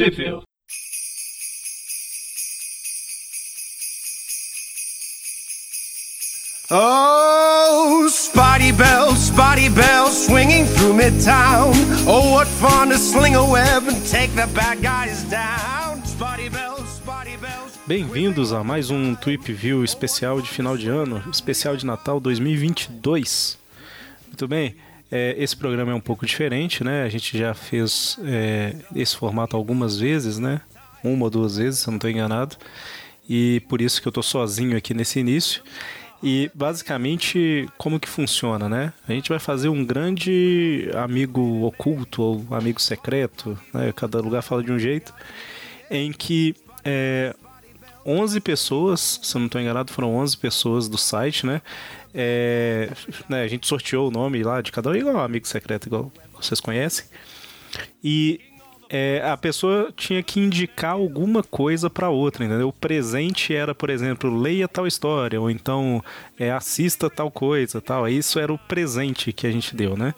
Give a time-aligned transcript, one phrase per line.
[0.00, 0.44] Sheffield.
[6.70, 11.74] Oh, Spotty Bell, Spotty Bell, swinging through Midtown.
[12.06, 16.02] Oh, what fun to sling a web and take the bad guys down.
[16.06, 17.66] Spotty Bell, Spotty Bell.
[17.86, 23.58] Bem-vindos a mais um Tweep View especial de final de ano, especial de Natal 2022.
[24.28, 24.74] Muito bem,
[25.10, 27.02] é, esse programa é um pouco diferente, né?
[27.02, 30.60] A gente já fez é, esse formato algumas vezes, né?
[31.02, 32.56] Uma ou duas vezes, se eu não estou enganado.
[33.28, 35.62] E por isso que eu estou sozinho aqui nesse início.
[36.22, 38.92] E basicamente, como que funciona, né?
[39.08, 43.92] A gente vai fazer um grande amigo oculto ou amigo secreto, né?
[43.96, 45.14] cada lugar fala de um jeito,
[45.90, 46.54] em que
[46.84, 47.34] é,
[48.04, 51.62] 11 pessoas, se eu não estou enganado, foram 11 pessoas do site, né?
[52.14, 52.90] É,
[53.28, 53.42] né?
[53.42, 57.04] A gente sorteou o nome lá de cada um, igual amigo secreto, igual vocês conhecem.
[58.02, 58.40] E
[58.92, 62.68] é, a pessoa tinha que indicar alguma coisa para outra, entendeu?
[62.68, 66.02] O presente era, por exemplo, leia tal história, ou então
[66.36, 68.08] é, assista tal coisa, tal.
[68.08, 70.12] Isso era o presente que a gente deu, né?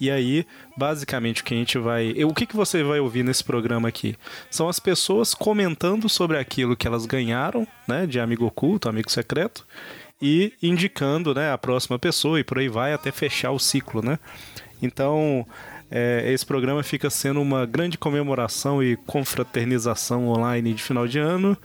[0.00, 2.14] E aí, basicamente, o que a gente vai.
[2.22, 4.14] O que, que você vai ouvir nesse programa aqui?
[4.48, 8.06] São as pessoas comentando sobre aquilo que elas ganharam, né?
[8.06, 9.66] De amigo oculto, amigo secreto,
[10.20, 14.18] e indicando, né, a próxima pessoa, e por aí vai até fechar o ciclo, né?
[14.80, 15.46] Então,
[15.90, 21.56] é, esse programa fica sendo uma grande comemoração e confraternização online de final de ano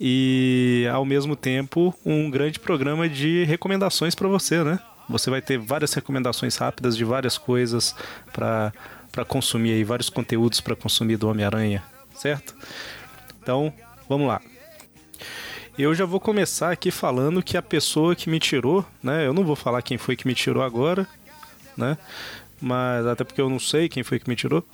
[0.00, 4.78] e, ao mesmo tempo, um grande programa de recomendações para você, né?
[5.08, 7.94] Você vai ter várias recomendações rápidas de várias coisas
[8.32, 8.72] para
[9.26, 11.82] consumir aí, vários conteúdos para consumir do Homem-Aranha,
[12.14, 12.54] certo?
[13.42, 13.72] Então,
[14.08, 14.40] vamos lá.
[15.78, 19.26] Eu já vou começar aqui falando que a pessoa que me tirou, né?
[19.26, 21.06] Eu não vou falar quem foi que me tirou agora,
[21.76, 21.96] né?
[22.60, 24.64] mas até porque eu não sei quem foi que me tirou.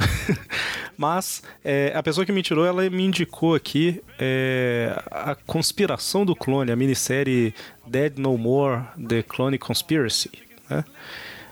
[0.98, 6.34] mas é, a pessoa que me tirou, ela me indicou aqui é, a Conspiração do
[6.34, 7.55] Clone, a minissérie
[7.86, 10.31] Dead No More: The Clone Conspiracy.
[10.69, 10.84] Né?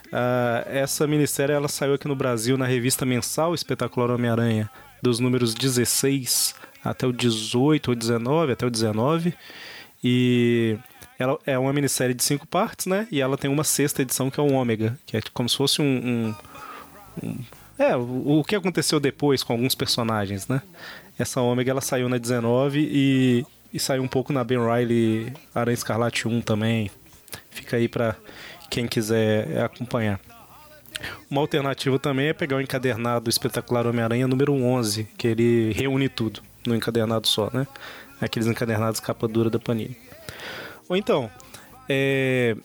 [0.07, 4.71] Uh, essa minissérie ela saiu aqui no Brasil na revista mensal Espetacular Homem-Aranha,
[5.03, 9.34] dos números 16 até o 18 ou 19, até o 19.
[10.03, 10.77] E
[11.19, 13.09] ela é uma minissérie de cinco partes, né?
[13.11, 15.81] E ela tem uma sexta edição que é o Ômega, que é como se fosse
[15.81, 16.34] um.
[17.23, 17.39] um, um
[17.78, 20.61] é, o, o, que aconteceu depois com alguns personagens, né?
[21.19, 25.75] Essa Ômega ela saiu na 19 e, e saiu um pouco na Ben Riley Aranha
[25.75, 26.91] Escarlate 1 também.
[27.50, 28.15] Fica aí pra
[28.71, 30.21] quem quiser acompanhar.
[31.28, 36.43] Uma alternativa também é pegar o encadernado Espetacular Homem-Aranha número 11, que ele reúne tudo
[36.67, 37.67] no encadernado só, né?
[38.21, 39.97] Aqueles encadernados capa dura da Panini.
[40.89, 41.31] Ou então,
[41.89, 42.57] é,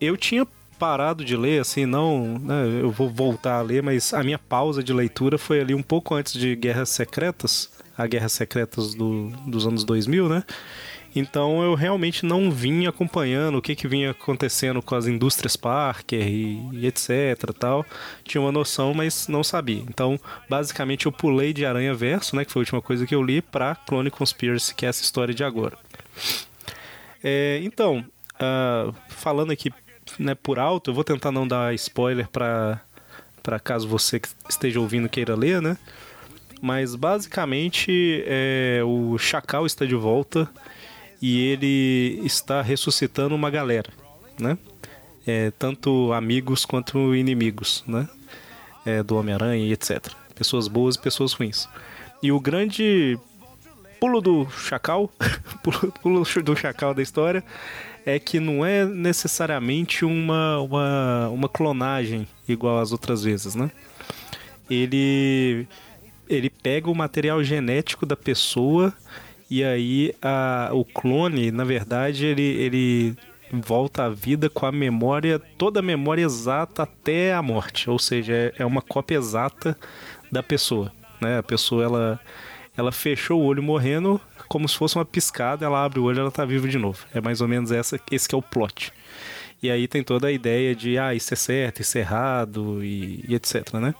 [0.00, 0.46] eu tinha
[0.78, 2.38] parado de ler, assim, não.
[2.38, 5.82] Né, eu vou voltar a ler, mas a minha pausa de leitura foi ali um
[5.82, 10.44] pouco antes de Guerras Secretas, a Guerras Secretas do, dos anos 2000, né?
[11.14, 16.26] Então eu realmente não vim acompanhando o que, que vinha acontecendo com as indústrias Parker
[16.26, 17.52] e, e, etc.
[17.58, 17.84] tal.
[18.24, 19.82] Tinha uma noção, mas não sabia.
[19.88, 20.18] Então,
[20.48, 22.44] basicamente, eu pulei de Aranha Verso, né?
[22.44, 25.34] Que foi a última coisa que eu li, pra Clone Conspiracy, que é essa história
[25.34, 25.76] de agora.
[27.22, 28.04] É, então,
[28.34, 29.72] uh, falando aqui
[30.18, 32.80] né, por alto, eu vou tentar não dar spoiler para
[33.42, 35.78] para caso você que esteja ouvindo queira ler, né?
[36.60, 40.46] Mas basicamente é, o Chacal está de volta
[41.20, 43.90] e ele está ressuscitando uma galera,
[44.38, 44.56] né?
[45.26, 48.08] É, tanto amigos quanto inimigos, né?
[48.86, 50.12] É, do Homem-Aranha e etc.
[50.34, 51.68] Pessoas boas e pessoas ruins.
[52.22, 53.18] E o grande
[54.00, 55.10] pulo do chacal,
[55.62, 57.44] pulo, pulo do chacal da história,
[58.06, 63.70] é que não é necessariamente uma, uma, uma clonagem igual às outras vezes, né?
[64.70, 65.66] Ele,
[66.28, 68.94] ele pega o material genético da pessoa
[69.50, 73.16] e aí a, o clone, na verdade, ele, ele
[73.52, 77.88] volta à vida com a memória, toda a memória exata até a morte.
[77.88, 79.76] Ou seja, é, é uma cópia exata
[80.30, 80.92] da pessoa.
[81.20, 81.38] Né?
[81.38, 82.20] A pessoa ela
[82.76, 86.20] ela fechou o olho morrendo, como se fosse uma piscada, ela abre o olho e
[86.20, 87.04] ela tá viva de novo.
[87.12, 88.92] É mais ou menos essa, esse que é o plot.
[89.60, 93.24] E aí tem toda a ideia de, ah, isso é certo, isso é errado e,
[93.26, 93.92] e etc, né?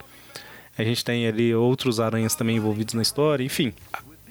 [0.79, 3.75] A gente tem ali outros aranhas também envolvidos na história, enfim.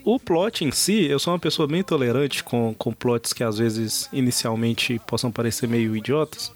[0.08, 3.58] O plot em si, eu sou uma pessoa bem tolerante com, com plots que às
[3.58, 6.50] vezes inicialmente possam parecer meio idiotas.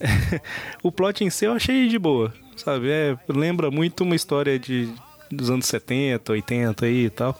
[0.82, 2.88] o plot em si eu achei de boa, sabe?
[2.88, 4.88] É, lembra muito uma história de
[5.30, 7.38] dos anos 70, 80 aí e tal.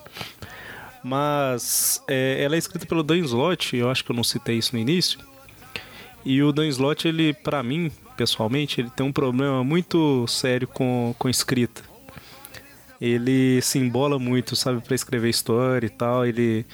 [1.03, 4.77] Mas é, ela é escrita pelo Dan Slott, eu acho que eu não citei isso
[4.77, 5.19] no início.
[6.27, 11.15] E o Dan Slott, ele, para mim, pessoalmente, ele tem um problema muito sério com,
[11.19, 11.88] com escrita.
[13.01, 16.27] Ele se embola muito, sabe, para escrever história e tal.
[16.27, 16.67] Ele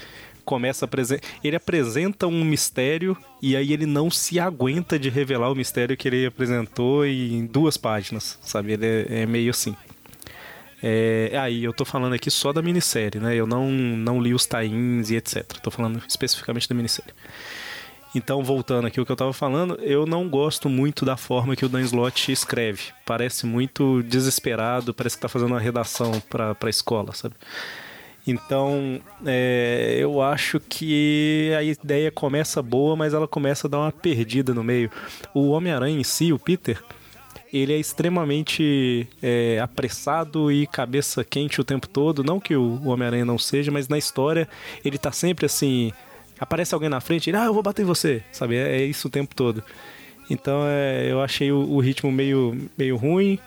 [0.44, 1.26] começa a apresentar.
[1.42, 6.08] Ele apresenta um mistério e aí ele não se aguenta de revelar o mistério que
[6.08, 8.72] ele apresentou em duas páginas, sabe?
[8.72, 9.74] Ele é, é meio assim.
[10.82, 13.34] É, aí eu tô falando aqui só da minissérie, né?
[13.34, 15.42] Eu não, não li os tains e etc.
[15.62, 17.12] Tô falando especificamente da minissérie.
[18.14, 21.64] Então, voltando aqui ao que eu tava falando, eu não gosto muito da forma que
[21.64, 22.92] o Dan Slott escreve.
[23.04, 27.34] Parece muito desesperado, parece que tá fazendo uma redação pra, pra escola, sabe?
[28.26, 33.92] Então, é, eu acho que a ideia começa boa, mas ela começa a dar uma
[33.92, 34.90] perdida no meio.
[35.34, 36.82] O Homem-Aranha em si, o Peter,
[37.52, 42.24] ele é extremamente é, apressado e cabeça quente o tempo todo.
[42.24, 44.48] Não que o Homem-Aranha não seja, mas na história
[44.84, 45.92] ele tá sempre assim.
[46.38, 48.56] Aparece alguém na frente, ele, ah, eu vou bater em você, sabe?
[48.56, 49.62] É, é isso o tempo todo.
[50.28, 53.38] Então é, eu achei o, o, ritmo meio, meio ruim.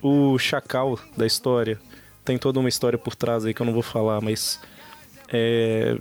[0.00, 1.78] O Chacal da história
[2.24, 4.60] tem toda uma história por trás aí que eu não vou falar, mas
[5.32, 5.96] é,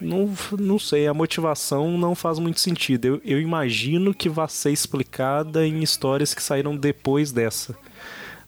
[0.00, 3.06] não, não sei, a motivação não faz muito sentido.
[3.06, 7.76] Eu, eu imagino que vai ser explicada em histórias que saíram depois dessa.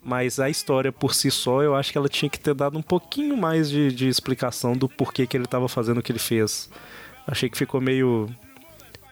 [0.02, 2.82] Mas a história por si só, eu acho que ela tinha que ter dado um
[2.82, 6.70] pouquinho mais de, de explicação do porquê que ele estava fazendo o que ele fez.
[7.26, 8.28] Achei que ficou meio.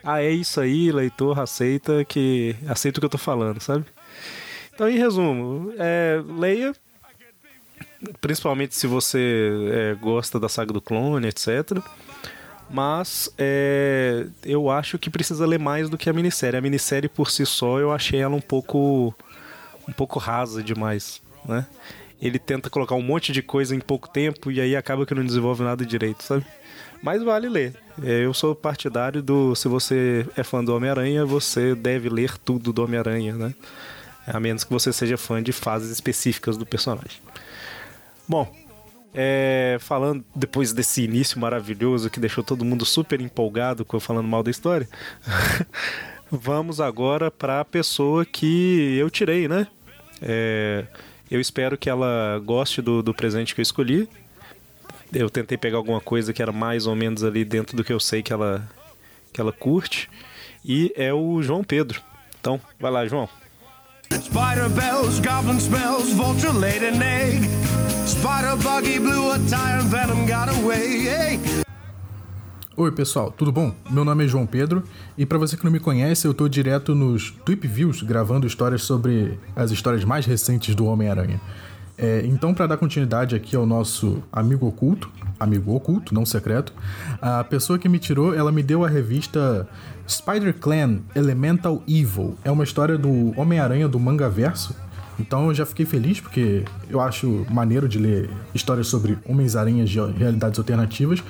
[0.03, 2.55] Ah, é isso aí, leitor, aceita que.
[2.67, 3.85] Aceita o que eu tô falando, sabe?
[4.73, 6.73] Então, em resumo, é, leia,
[8.21, 11.79] principalmente se você é, gosta da saga do clone, etc.
[12.69, 16.57] Mas é, eu acho que precisa ler mais do que a minissérie.
[16.57, 19.13] A minissérie por si só eu achei ela um pouco
[19.87, 21.65] um pouco rasa demais, né?
[22.21, 25.25] Ele tenta colocar um monte de coisa em pouco tempo e aí acaba que não
[25.25, 26.45] desenvolve nada direito, sabe?
[27.01, 27.73] Mas vale ler.
[28.03, 32.71] É, eu sou partidário do se você é fã do Homem-Aranha, você deve ler tudo
[32.71, 33.53] do Homem-Aranha, né?
[34.25, 37.19] A menos que você seja fã de fases específicas do personagem.
[38.27, 38.51] Bom,
[39.13, 44.43] é, falando depois desse início maravilhoso que deixou todo mundo super empolgado com falando mal
[44.43, 44.87] da história,
[46.29, 49.67] vamos agora para a pessoa que eu tirei, né?
[50.21, 50.85] É,
[51.29, 54.07] eu espero que ela goste do, do presente que eu escolhi.
[55.11, 57.99] Eu tentei pegar alguma coisa que era mais ou menos ali dentro do que eu
[57.99, 58.69] sei que ela,
[59.33, 60.09] que ela curte.
[60.63, 62.01] E é o João Pedro.
[62.39, 63.27] Então, vai lá, João.
[64.11, 67.47] Spider bells, goblin spells, vulture laid an egg.
[68.05, 71.09] Spider buggy blew a tire, venom got away.
[72.75, 73.75] Oi pessoal, tudo bom?
[73.89, 74.83] Meu nome é João Pedro
[75.17, 78.83] e para você que não me conhece, eu tô direto nos Tweep Views gravando histórias
[78.83, 81.41] sobre as histórias mais recentes do Homem-Aranha.
[82.01, 86.73] É, então, para dar continuidade aqui ao nosso amigo oculto, amigo oculto, não secreto,
[87.21, 89.67] a pessoa que me tirou, ela me deu a revista
[90.07, 92.37] Spider Clan Elemental Evil.
[92.45, 94.73] É uma história do Homem-Aranha do manga verso.
[95.19, 99.99] Então eu já fiquei feliz porque eu acho maneiro de ler histórias sobre Homens-Aranhas de
[99.99, 101.21] realidades alternativas.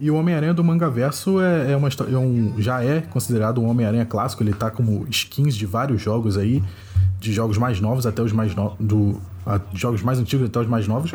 [0.00, 3.68] E o Homem-Aranha do manga verso é, é uma é um, já é considerado um
[3.68, 4.42] Homem-Aranha clássico.
[4.42, 6.60] Ele tá como skins de vários jogos aí,
[7.20, 8.76] de jogos mais novos até os mais novos.
[9.72, 11.12] Jogos mais antigos até os mais novos.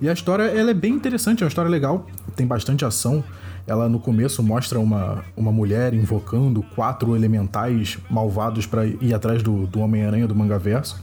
[0.00, 3.22] E a história ela é bem interessante, é uma história legal, tem bastante ação.
[3.66, 9.66] Ela no começo mostra uma, uma mulher invocando quatro elementais malvados para ir atrás do,
[9.66, 11.02] do Homem-Aranha do Mangaverso.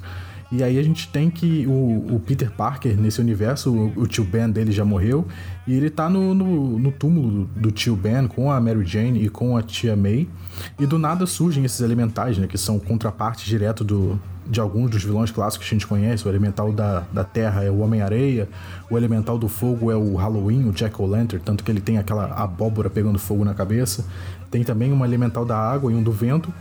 [0.51, 4.23] E aí a gente tem que o, o Peter Parker nesse universo, o, o, tio
[4.23, 5.27] Ben dele já morreu,
[5.67, 9.23] e ele tá no, no, no túmulo do, do, tio Ben com a Mary Jane
[9.23, 10.27] e com a tia May.
[10.79, 12.47] E do nada surgem esses elementais, né?
[12.47, 16.25] Que são contraparte direto do, de alguns dos vilões clássicos que a gente conhece.
[16.27, 18.47] O elemental da, da terra é o Homem-Areia,
[18.89, 22.89] o elemental do fogo é o Halloween, o Jack-O-Lantern, tanto que ele tem aquela abóbora
[22.89, 24.05] pegando fogo na cabeça.
[24.51, 26.53] Tem também um elemental da água e um do vento.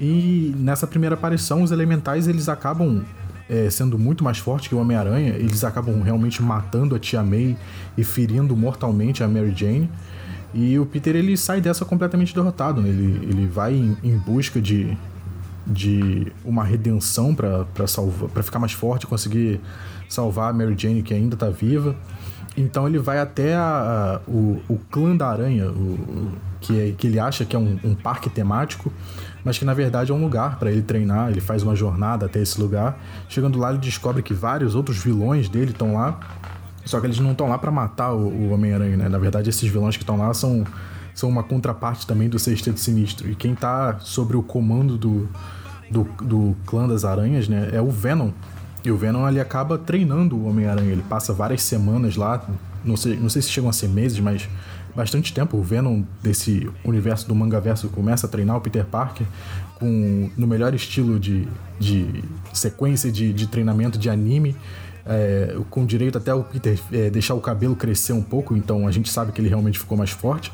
[0.00, 3.02] E nessa primeira aparição, os elementais eles acabam
[3.48, 5.34] é, sendo muito mais fortes que o Homem-Aranha.
[5.34, 7.56] Eles acabam realmente matando a Tia May
[7.96, 9.88] e ferindo mortalmente a Mary Jane.
[10.52, 12.80] E o Peter ele sai dessa completamente derrotado.
[12.80, 12.88] Né?
[12.88, 14.96] Ele, ele vai em, em busca de,
[15.66, 19.60] de uma redenção para salvar, para ficar mais forte, conseguir
[20.08, 21.94] salvar a Mary Jane que ainda está viva.
[22.56, 27.08] Então ele vai até a, a, o, o clã da aranha, o, que, é, que
[27.08, 28.92] ele acha que é um, um parque temático,
[29.44, 31.30] mas que na verdade é um lugar para ele treinar.
[31.30, 32.98] Ele faz uma jornada até esse lugar.
[33.28, 36.20] Chegando lá, ele descobre que vários outros vilões dele estão lá.
[36.84, 39.08] Só que eles não estão lá para matar o, o Homem-Aranha, né?
[39.08, 40.64] Na verdade, esses vilões que estão lá são
[41.14, 43.30] são uma contraparte também do Sexteto Sinistro.
[43.30, 45.28] E quem tá sobre o comando do,
[45.90, 48.30] do, do clã das aranhas, né, é o Venom.
[48.84, 50.92] E o Venom ali acaba treinando o Homem-Aranha.
[50.92, 52.46] Ele passa várias semanas lá,
[52.84, 54.46] não sei, não sei se chegam a ser meses, mas
[54.94, 55.56] bastante tempo.
[55.56, 59.26] O Venom desse universo do manga verso começa a treinar o Peter Parker
[59.76, 61.48] com no melhor estilo de,
[61.80, 62.22] de
[62.52, 64.54] sequência de, de treinamento de anime.
[65.06, 68.90] é, com direito até o Peter é, deixar o cabelo crescer um pouco, então a
[68.90, 70.52] gente sabe que ele realmente ficou mais forte.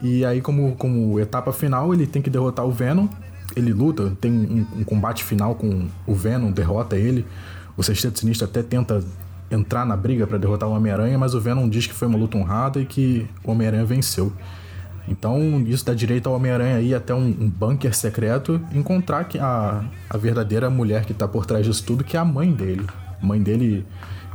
[0.00, 3.06] E aí, como, como etapa final, ele tem que derrotar o Venom.
[3.54, 7.26] Ele luta, tem um, um combate final com o Venom, derrota ele.
[7.76, 9.02] O Sexteto Sinistro até tenta
[9.50, 12.38] entrar na briga para derrotar o Homem-Aranha, mas o Venom diz que foi uma luta
[12.38, 14.32] honrada e que o Homem-Aranha venceu.
[15.06, 20.16] Então, isso dá direito ao Homem-Aranha ir até um, um bunker secreto encontrar a, a
[20.16, 22.86] verdadeira mulher que está por trás disso tudo, que é a mãe dele.
[23.20, 23.84] A mãe dele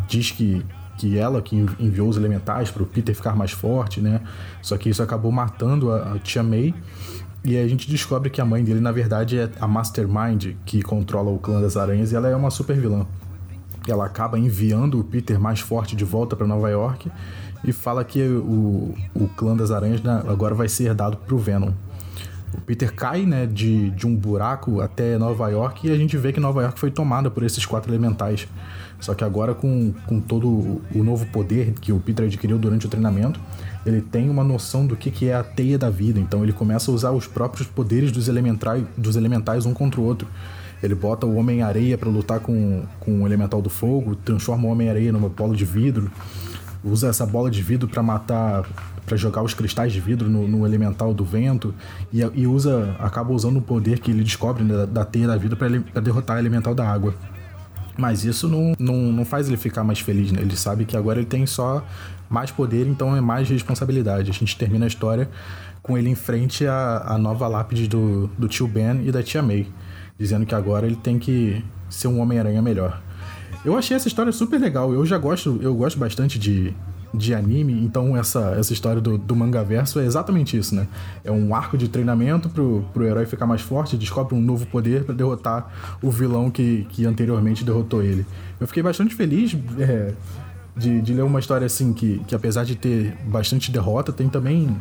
[0.07, 0.65] diz que,
[0.97, 4.21] que ela que enviou os elementais para o Peter ficar mais forte, né?
[4.61, 6.73] Só que isso acabou matando a, a tia May.
[7.47, 11.31] E a gente descobre que a mãe dele, na verdade, é a Mastermind que controla
[11.31, 13.07] o clã das aranhas e ela é uma super vilã.
[13.87, 17.09] Ela acaba enviando o Peter mais forte de volta para Nova York
[17.63, 21.71] e fala que o, o clã das aranhas né, agora vai ser herdado pro Venom.
[22.53, 26.33] O Peter cai né, de, de um buraco até Nova York e a gente vê
[26.33, 28.45] que Nova York foi tomada por esses quatro elementais.
[28.99, 32.89] Só que agora, com, com todo o novo poder que o Peter adquiriu durante o
[32.89, 33.39] treinamento,
[33.87, 36.19] ele tem uma noção do que, que é a teia da vida.
[36.19, 40.03] Então ele começa a usar os próprios poderes dos elementais, dos elementais um contra o
[40.03, 40.27] outro.
[40.83, 45.11] Ele bota o Homem-Areia para lutar com, com o Elemental do Fogo, transforma o Homem-Areia
[45.11, 46.11] numa bola de vidro
[46.83, 48.65] usa essa bola de vidro para matar,
[49.05, 51.73] para jogar os cristais de vidro no, no elemental do vento
[52.11, 55.37] e, e, usa, acaba usando o poder que ele descobre né, da, da teia da
[55.37, 55.69] vida para
[56.01, 57.13] derrotar o elemental da água.
[57.97, 60.39] Mas isso não, não, não faz ele ficar mais feliz, né?
[60.39, 61.83] Ele sabe que agora ele tem só
[62.29, 64.29] mais poder, então é mais responsabilidade.
[64.29, 65.29] A gente termina a história
[65.81, 69.41] com ele em frente à, à nova lápide do, do tio Ben e da tia
[69.41, 69.67] May,
[70.17, 73.01] dizendo que agora ele tem que ser um Homem-Aranha melhor.
[73.63, 74.93] Eu achei essa história super legal.
[74.93, 76.73] Eu já gosto, eu gosto bastante de,
[77.13, 80.87] de anime, então essa, essa história do, do manga verso é exatamente isso, né?
[81.23, 85.03] É um arco de treinamento pro, pro herói ficar mais forte, descobre um novo poder
[85.03, 88.25] para derrotar o vilão que, que anteriormente derrotou ele.
[88.59, 90.13] Eu fiquei bastante feliz é,
[90.77, 94.75] de, de ler uma história assim que, que, apesar de ter bastante derrota, tem também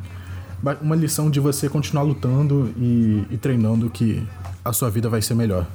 [0.81, 4.23] uma lição de você continuar lutando e, e treinando que
[4.65, 5.67] a sua vida vai ser melhor.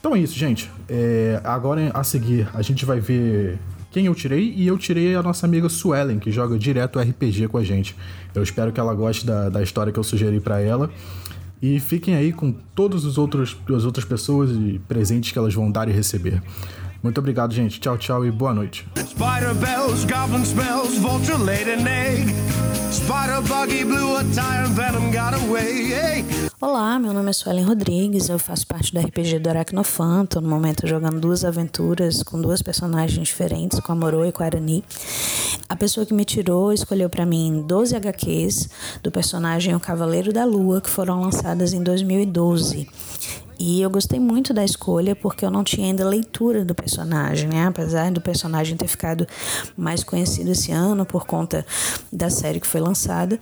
[0.00, 0.70] Então é isso, gente.
[0.88, 3.58] É, agora a seguir a gente vai ver
[3.90, 7.58] quem eu tirei e eu tirei a nossa amiga Suelen, que joga direto RPG com
[7.58, 7.96] a gente.
[8.34, 10.90] Eu espero que ela goste da, da história que eu sugeri para ela.
[11.60, 15.70] E fiquem aí com todas as outras, as outras pessoas e presentes que elas vão
[15.70, 16.40] dar e receber.
[17.02, 17.80] Muito obrigado, gente.
[17.80, 18.86] Tchau, tchau e boa noite.
[18.96, 22.34] Spider bells, goblin spells, vulture laid an egg.
[22.90, 25.78] Spider buggy blew a tire and venom got away.
[26.60, 30.48] Olá, meu nome é Suelen Rodrigues, eu faço parte do RPG do Aracnofan, tô no
[30.48, 34.82] momento jogando duas aventuras com duas personagens diferentes, com a Moro e com a Arani.
[35.68, 38.70] A pessoa que me tirou escolheu para mim 12 HQs
[39.04, 42.88] do personagem O Cavaleiro da Lua, que foram lançadas em 2012.
[43.58, 47.66] E eu gostei muito da escolha porque eu não tinha ainda leitura do personagem, né?
[47.66, 49.26] Apesar do personagem ter ficado
[49.76, 51.66] mais conhecido esse ano por conta
[52.12, 53.38] da série que foi lançada,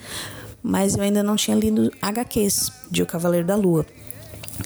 [0.63, 3.85] mas eu ainda não tinha lido HQs de O Cavaleiro da Lua.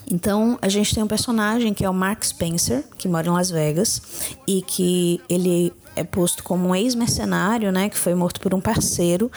[0.09, 3.51] Então, a gente tem um personagem que é o Mark Spencer, que mora em Las
[3.51, 4.01] Vegas
[4.47, 9.31] e que ele é posto como um ex-mercenário, né, que foi morto por um parceiro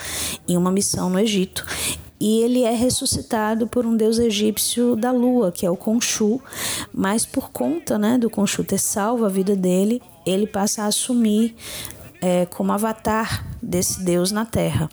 [0.47, 1.65] em uma missão no Egito
[2.25, 6.39] e ele é ressuscitado por um deus egípcio da lua, que é o Khonshu,
[6.93, 11.53] mas por conta né, do Khonshu ter salvo a vida dele, ele passa a assumir
[12.21, 14.89] é, como avatar desse deus na Terra.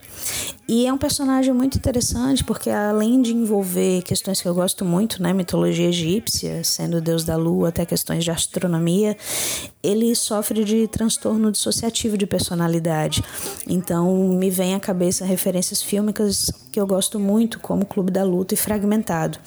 [0.66, 5.22] E é um personagem muito interessante porque além de envolver questões que eu gosto muito,
[5.22, 9.16] né, mitologia egípcia, sendo o deus da lua, até questões de astronomia,
[9.82, 13.22] ele sofre de transtorno dissociativo de personalidade.
[13.66, 18.54] Então me vem à cabeça referências fílmicas que eu gosto muito, como Clube da Luta
[18.54, 19.38] e Fragmentado.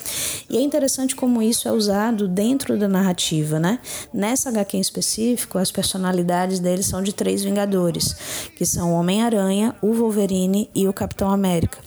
[0.50, 3.80] E é interessante como isso é usado dentro da narrativa, né?
[4.14, 8.16] Nessa HQ em específico, as personalidades deles são de três Vingadores,
[8.56, 11.78] que são o Homem-Aranha, o Wolverine e o Capitão América.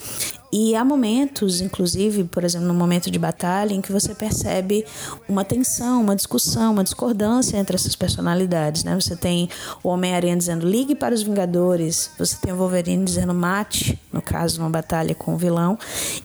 [0.53, 4.85] E há momentos, inclusive, por exemplo, no momento de batalha, em que você percebe
[5.29, 8.85] uma tensão, uma discussão, uma discordância entre essas personalidades.
[8.85, 8.95] Né?
[8.95, 9.49] Você tem
[9.83, 14.59] o Homem-Aranha dizendo ligue para os Vingadores, você tem o Wolverine dizendo mate, no caso,
[14.61, 15.79] numa batalha com o vilão,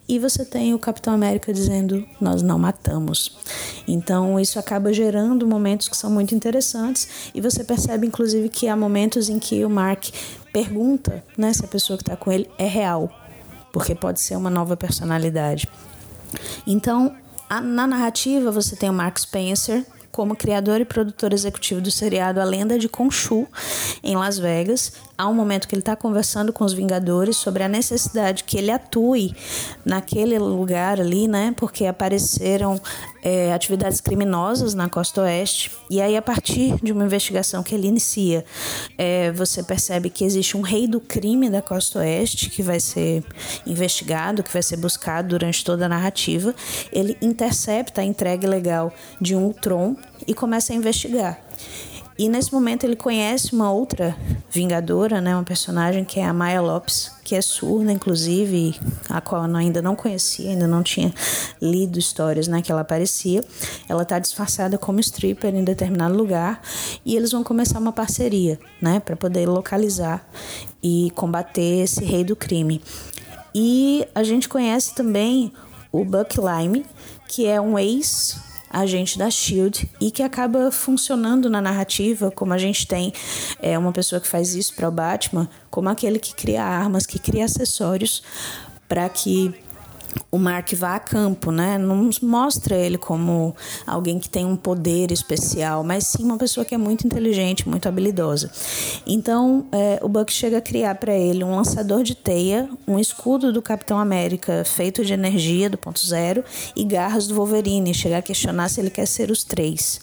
[0.08, 3.38] e você tem o Capitão América dizendo nós não matamos.
[3.88, 8.76] Então, isso acaba gerando momentos que são muito interessantes, e você percebe, inclusive, que há
[8.76, 10.10] momentos em que o Mark
[10.54, 13.10] pergunta né, se a pessoa que está com ele é real,
[13.72, 15.68] porque pode ser uma nova personalidade.
[16.66, 17.16] Então,
[17.50, 22.42] a, na narrativa, você tem o Mark Spencer como criador e produtor executivo do seriado
[22.42, 23.48] A Lenda de Khonshu,
[24.04, 24.92] em Las Vegas.
[25.18, 28.72] Há um momento que ele está conversando com os Vingadores sobre a necessidade que ele
[28.72, 29.34] atue
[29.86, 31.54] naquele lugar ali, né?
[31.56, 32.80] Porque apareceram
[33.24, 35.72] é, atividades criminosas na costa oeste.
[35.90, 38.44] E aí, a partir de uma investigação que ele inicia,
[38.98, 43.24] é, você percebe que existe um rei do crime da costa oeste que vai ser
[43.66, 46.56] investigado, que vai ser buscado durante toda a narrativa.
[46.92, 49.96] Ele intercepta a entrega ilegal de um Ultron
[50.28, 51.40] e começa a investigar.
[52.18, 54.16] E nesse momento ele conhece uma outra
[54.50, 58.78] Vingadora, né, uma personagem que é a Maya Lopes, que é surda, inclusive,
[59.10, 61.14] a qual eu ainda não conhecia, ainda não tinha
[61.62, 63.42] lido histórias né, que ela aparecia.
[63.88, 66.62] Ela está disfarçada como stripper em determinado lugar
[67.06, 70.30] e eles vão começar uma parceria, né, para poder localizar
[70.84, 72.82] e combater esse rei do crime.
[73.56, 75.54] E a gente conhece também
[75.90, 76.86] o Buck Lime,
[77.30, 78.36] que é um ex
[78.72, 83.14] agente da Shield e que acaba funcionando na narrativa como a gente tem
[83.62, 87.20] é uma pessoa que faz isso para o Batman, como aquele que cria armas, que
[87.20, 88.24] cria acessórios
[88.88, 89.54] para que
[90.32, 91.78] o Mark vá a campo, né?
[91.78, 96.74] Não mostra ele como alguém que tem um poder especial, mas sim uma pessoa que
[96.74, 98.52] é muito inteligente, muito habilidosa.
[99.06, 103.52] Então, é, o Buck chega a criar para ele um lançador de teia, um escudo
[103.52, 106.44] do Capitão América feito de energia do ponto zero
[106.76, 107.94] e garras do Wolverine.
[107.94, 110.00] Chega a questionar se ele quer ser os três.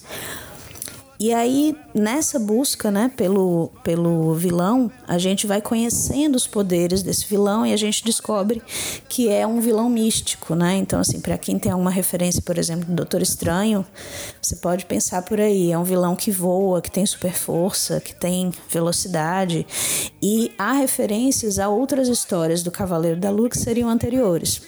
[1.21, 7.27] E aí, nessa busca, né, pelo, pelo vilão, a gente vai conhecendo os poderes desse
[7.27, 8.61] vilão e a gente descobre
[9.09, 10.77] que é um vilão místico, né?
[10.77, 13.85] Então, assim, para quem tem alguma referência, por exemplo, do Doutor Estranho,
[14.41, 18.15] você pode pensar por aí, é um vilão que voa, que tem super força, que
[18.15, 19.67] tem velocidade.
[20.21, 24.61] E há referências a outras histórias do Cavaleiro da Lua que seriam anteriores.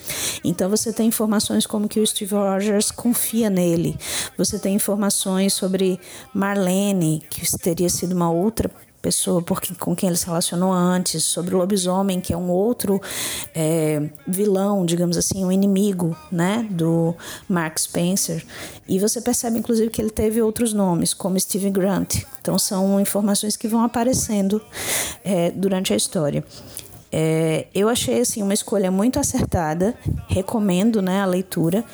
[0.43, 3.97] Então, você tem informações como que o Steve Rogers confia nele.
[4.37, 5.97] Você tem informações sobre
[6.41, 8.67] Marlene, que teria sido uma outra
[8.99, 12.99] pessoa porque, com quem ele se relacionou antes, sobre o lobisomem, que é um outro
[13.53, 17.15] é, vilão, digamos assim, um inimigo né, do
[17.47, 18.43] Mark Spencer.
[18.89, 22.23] E você percebe, inclusive, que ele teve outros nomes, como Steven Grant.
[22.41, 24.59] Então, são informações que vão aparecendo
[25.23, 26.43] é, durante a história.
[27.11, 29.93] É, eu achei assim uma escolha muito acertada,
[30.27, 31.85] recomendo né, a leitura.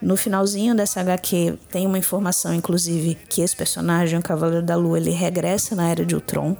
[0.00, 4.98] No finalzinho dessa HQ tem uma informação, inclusive, que esse personagem, o Cavaleiro da Lua,
[4.98, 6.56] ele regressa na Era de Ultron.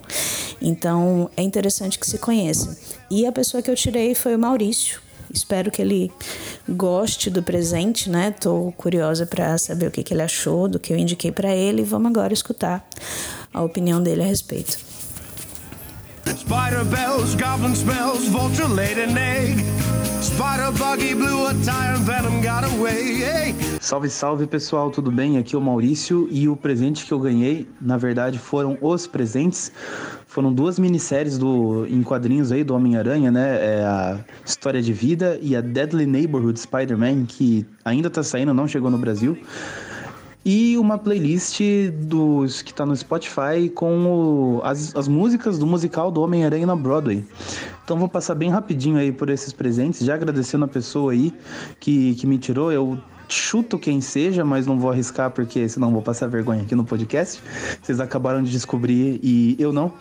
[0.61, 2.77] Então é interessante que se conheça.
[3.11, 5.01] E a pessoa que eu tirei foi o Maurício.
[5.33, 6.11] Espero que ele
[6.69, 8.31] goste do presente, né?
[8.31, 11.83] Tô curiosa para saber o que, que ele achou do que eu indiquei para ele.
[11.83, 12.87] Vamos agora escutar
[13.53, 14.79] a opinião dele a respeito.
[16.37, 19.65] Spider bells, goblin smells, vulture laid an egg.
[20.21, 23.55] Spider buggy blew a tire and venom got away.
[23.81, 25.39] Salve, salve pessoal, tudo bem?
[25.39, 29.73] Aqui é o Maurício e o presente que eu ganhei, na verdade, foram os presentes.
[30.27, 33.79] Foram duas minisséries do, em quadrinhos aí do Homem-Aranha, né?
[33.79, 38.69] É a História de Vida e a Deadly Neighborhood Spider-Man, que ainda tá saindo, não
[38.69, 39.39] chegou no Brasil
[40.49, 41.61] e uma playlist
[41.93, 46.75] dos que está no Spotify com o, as, as músicas do musical do Homem-Aranha na
[46.75, 47.23] Broadway.
[47.85, 51.35] Então vou passar bem rapidinho aí por esses presentes, já agradecendo a pessoa aí
[51.79, 52.73] que, que me tirou.
[52.73, 56.83] Eu chuto quem seja, mas não vou arriscar porque senão vou passar vergonha aqui no
[56.87, 57.43] podcast.
[57.83, 59.93] Vocês acabaram de descobrir e eu não.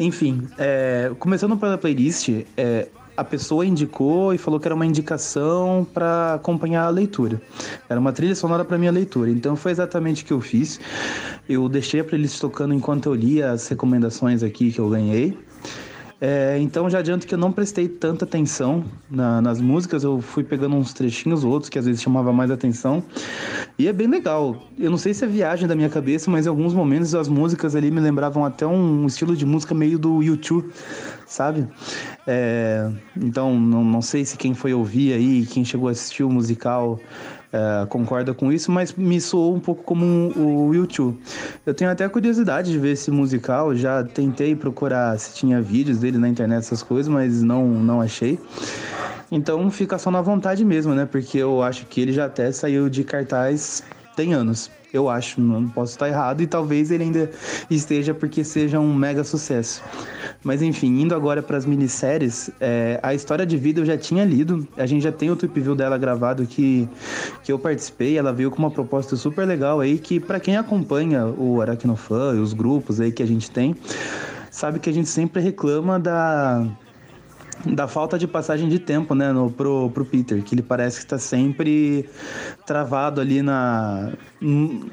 [0.00, 5.86] Enfim, é, começando pela playlist, é, a pessoa indicou e falou que era uma indicação
[5.92, 7.40] para acompanhar a leitura.
[7.88, 9.30] Era uma trilha sonora para minha leitura.
[9.30, 10.80] Então foi exatamente o que eu fiz.
[11.48, 15.38] Eu deixei a playlist tocando enquanto eu lia as recomendações aqui que eu ganhei.
[16.26, 20.42] É, então já adianto que eu não prestei tanta atenção na, nas músicas, eu fui
[20.42, 23.04] pegando uns trechinhos outros que às vezes chamava mais atenção.
[23.78, 24.56] E é bem legal.
[24.78, 27.76] Eu não sei se é viagem da minha cabeça, mas em alguns momentos as músicas
[27.76, 30.72] ali me lembravam até um estilo de música meio do YouTube,
[31.26, 31.68] sabe?
[32.26, 36.30] É, então não, não sei se quem foi ouvir aí, quem chegou a assistir o
[36.30, 36.98] musical
[37.54, 41.16] é, concorda com isso, mas me soou um pouco como o YouTube.
[41.64, 46.18] Eu tenho até curiosidade de ver esse musical, já tentei procurar se tinha vídeos dele
[46.18, 48.40] na internet, essas coisas, mas não, não achei.
[49.30, 51.06] Então fica só na vontade mesmo, né?
[51.06, 53.84] Porque eu acho que ele já até saiu de cartaz
[54.16, 54.68] tem anos.
[54.94, 57.28] Eu acho, não posso estar errado e talvez ele ainda
[57.68, 59.82] esteja porque seja um mega sucesso.
[60.44, 64.24] Mas enfim, indo agora para as minisséries, é, a história de vida eu já tinha
[64.24, 66.88] lido, a gente já tem o tweet view dela gravado que,
[67.42, 71.26] que eu participei, ela veio com uma proposta super legal aí que para quem acompanha
[71.26, 73.74] o Aracnofan e os grupos aí que a gente tem,
[74.48, 76.64] sabe que a gente sempre reclama da
[77.64, 81.04] da falta de passagem de tempo, né, no, pro, pro Peter, que ele parece que
[81.04, 82.08] está sempre
[82.66, 84.12] travado ali na,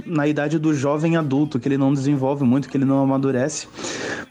[0.06, 3.68] na idade do jovem adulto, que ele não desenvolve muito, que ele não amadurece.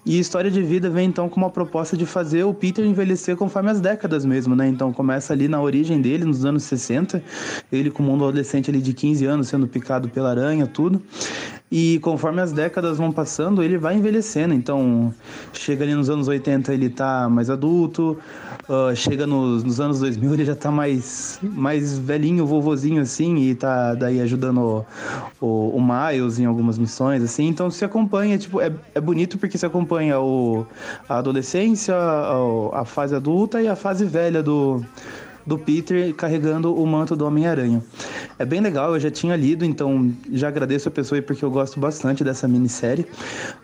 [0.05, 3.71] E História de Vida vem então com uma proposta de fazer o Peter envelhecer conforme
[3.71, 4.67] as décadas mesmo, né?
[4.67, 7.23] Então começa ali na origem dele, nos anos 60,
[7.71, 11.03] ele como um adolescente ali de 15 anos sendo picado pela aranha, tudo.
[11.71, 14.53] E conforme as décadas vão passando, ele vai envelhecendo.
[14.53, 15.15] Então,
[15.53, 18.19] chega ali nos anos 80, ele tá mais adulto.
[18.69, 23.37] Uh, chega nos, nos, anos 2000, ele já tá mais, mais velhinho, vovozinho, assim.
[23.37, 24.87] E tá daí ajudando o,
[25.41, 27.47] o, o Miles em algumas missões, assim.
[27.47, 30.67] Então, se acompanha, tipo, é, é bonito porque se acompanha o,
[31.09, 34.85] a adolescência, a, a fase adulta e a fase velha do
[35.47, 37.83] do Peter carregando o manto do Homem-Aranha.
[38.39, 41.79] É bem legal, eu já tinha lido, então já agradeço a pessoa porque eu gosto
[41.79, 43.07] bastante dessa minissérie.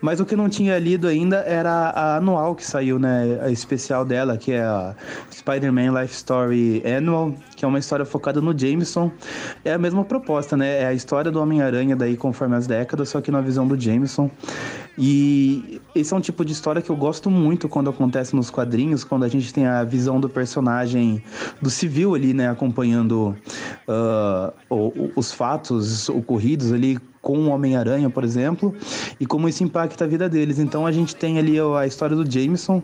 [0.01, 3.39] Mas o que eu não tinha lido ainda era a anual que saiu, né?
[3.41, 4.95] A especial dela, que é a
[5.31, 9.11] Spider-Man Life Story Annual, que é uma história focada no Jameson.
[9.65, 10.83] É a mesma proposta, né?
[10.83, 14.29] É a história do Homem-Aranha daí conforme as décadas, só que na visão do Jameson.
[14.97, 19.03] E esse é um tipo de história que eu gosto muito quando acontece nos quadrinhos,
[19.03, 21.23] quando a gente tem a visão do personagem
[21.61, 23.35] do civil ali, né, acompanhando
[23.87, 28.73] uh, os fatos ocorridos ali com o Homem-Aranha, por exemplo,
[29.19, 30.57] e como isso impacta a vida deles.
[30.57, 32.81] Então a gente tem ali a história do Jameson.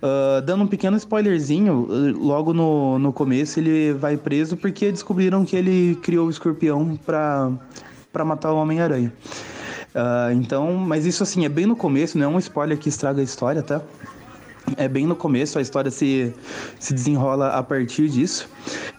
[0.00, 1.88] Uh, dando um pequeno spoilerzinho,
[2.20, 8.24] logo no, no começo ele vai preso porque descobriram que ele criou o escorpião para
[8.24, 9.12] matar o Homem-Aranha.
[9.94, 13.20] Uh, então, mas isso assim, é bem no começo, não é um spoiler que estraga
[13.20, 13.82] a história, tá?
[14.76, 16.32] É bem no começo, a história se,
[16.78, 18.48] se desenrola a partir disso.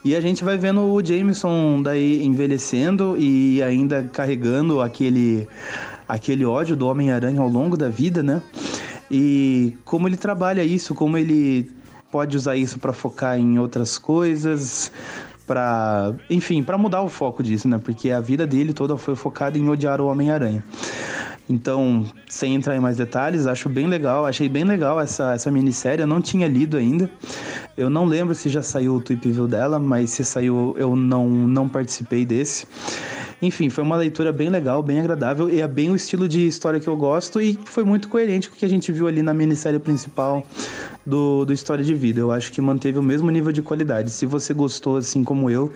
[0.04, 5.47] E a gente vai vendo o Jameson daí envelhecendo e ainda carregando aquele,
[6.08, 8.41] aquele ódio do Homem-Aranha ao longo da vida, né?
[9.12, 11.71] E como ele trabalha isso, como ele
[12.12, 14.91] pode usar isso para focar em outras coisas,
[15.49, 17.79] para, enfim, para mudar o foco disso, né?
[17.83, 20.63] Porque a vida dele toda foi focada em odiar o Homem-Aranha.
[21.49, 26.03] Então, sem entrar em mais detalhes, acho bem legal, achei bem legal essa, essa minissérie,
[26.03, 27.09] eu não tinha lido ainda.
[27.75, 31.27] Eu não lembro se já saiu o Tweep View dela, mas se saiu eu não,
[31.27, 32.67] não participei desse.
[33.41, 36.80] Enfim, foi uma leitura bem legal, bem agradável e é bem o estilo de história
[36.80, 39.34] que eu gosto e foi muito coerente com o que a gente viu ali na
[39.34, 40.45] minissérie principal
[41.06, 42.19] do, do História de Vida.
[42.19, 44.12] Eu acho que manteve o mesmo nível de qualidade.
[44.12, 45.71] Se você gostou, assim como eu,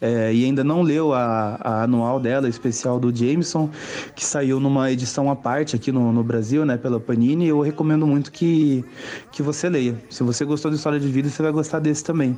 [0.00, 3.68] é, e ainda não leu a, a anual dela, especial do Jameson,
[4.14, 8.06] que saiu numa edição à parte aqui no, no Brasil, né, pela Panini, eu recomendo
[8.06, 8.84] muito que,
[9.32, 9.96] que você leia.
[10.08, 12.36] Se você gostou da História de Vida, você vai gostar desse também.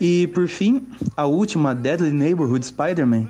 [0.00, 3.28] E por fim, a última, Deadly Neighborhood Spider-Man,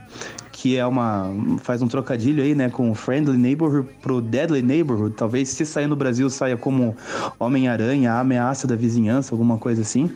[0.60, 1.30] que é uma
[1.62, 5.14] faz um trocadilho aí, né, com Friendly Neighborhood pro Deadly Neighborhood.
[5.14, 6.96] Talvez se sair no Brasil saia como
[7.38, 10.10] Homem-Aranha, ameaça da vizinhança, alguma coisa assim.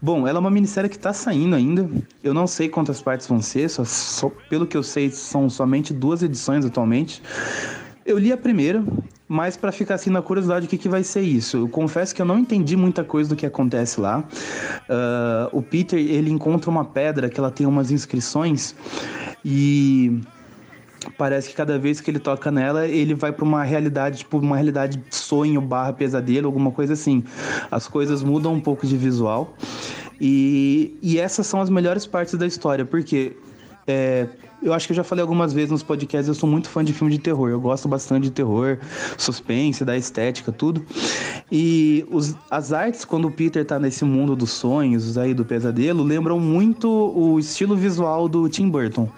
[0.00, 1.88] Bom, ela é uma minissérie que está saindo ainda.
[2.24, 5.94] Eu não sei quantas partes vão ser, só, só, pelo que eu sei são somente
[5.94, 7.22] duas edições atualmente.
[8.04, 8.84] Eu li a primeira,
[9.28, 11.56] mas para ficar assim na curiosidade, o que, que vai ser isso?
[11.56, 14.18] Eu confesso que eu não entendi muita coisa do que acontece lá.
[14.20, 18.74] Uh, o Peter ele encontra uma pedra que ela tem umas inscrições
[19.44, 20.20] e
[21.16, 24.56] parece que cada vez que ele toca nela, ele vai para uma realidade, tipo uma
[24.56, 27.24] realidade sonho barra pesadelo, alguma coisa assim.
[27.70, 29.54] As coisas mudam um pouco de visual.
[30.20, 33.36] E, e essas são as melhores partes da história, porque
[33.86, 34.26] é,
[34.62, 36.92] eu acho que eu já falei algumas vezes nos podcasts, eu sou muito fã de
[36.92, 37.50] filme de terror.
[37.50, 38.78] Eu gosto bastante de terror,
[39.18, 40.84] suspense, da estética, tudo.
[41.50, 46.02] E os, as artes, quando o Peter tá nesse mundo dos sonhos, aí do pesadelo,
[46.02, 49.08] lembram muito o estilo visual do Tim Burton.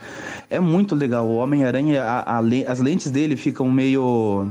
[0.48, 1.26] É muito legal.
[1.26, 2.02] O Homem-Aranha,
[2.66, 4.48] as lentes dele ficam meio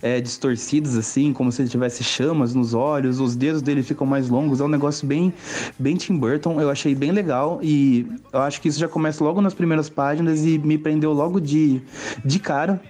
[0.00, 4.28] é, distorcidas, assim, como se ele tivesse chamas nos olhos, os dedos dele ficam mais
[4.28, 4.60] longos.
[4.60, 5.32] É um negócio bem,
[5.78, 6.60] bem Tim Burton.
[6.60, 10.31] Eu achei bem legal e eu acho que isso já começa logo nas primeiras páginas
[10.40, 11.80] e me prendeu logo de,
[12.24, 12.80] de cara.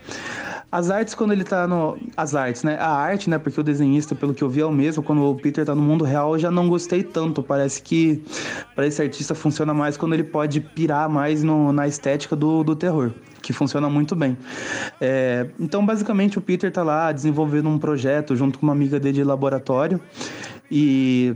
[0.73, 1.99] As artes, quando ele tá no.
[2.17, 2.79] As artes, né?
[2.81, 3.37] A arte, né?
[3.37, 5.03] Porque o desenhista, pelo que eu vi, é o mesmo.
[5.03, 7.43] Quando o Peter tá no mundo real, eu já não gostei tanto.
[7.43, 8.25] Parece que
[8.75, 12.75] para esse artista funciona mais quando ele pode pirar mais no, na estética do, do
[12.75, 14.39] terror que funciona muito bem.
[14.99, 19.15] É, então, basicamente, o Peter tá lá desenvolvendo um projeto junto com uma amiga dele
[19.15, 20.01] de laboratório
[20.71, 21.35] e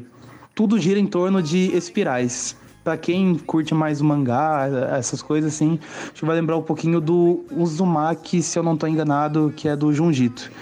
[0.55, 5.77] tudo gira em torno de espirais para quem curte mais o mangá, essas coisas assim,
[6.05, 9.75] a gente vai lembrar um pouquinho do Uzumaki, se eu não estou enganado, que é
[9.75, 10.53] do Junjito.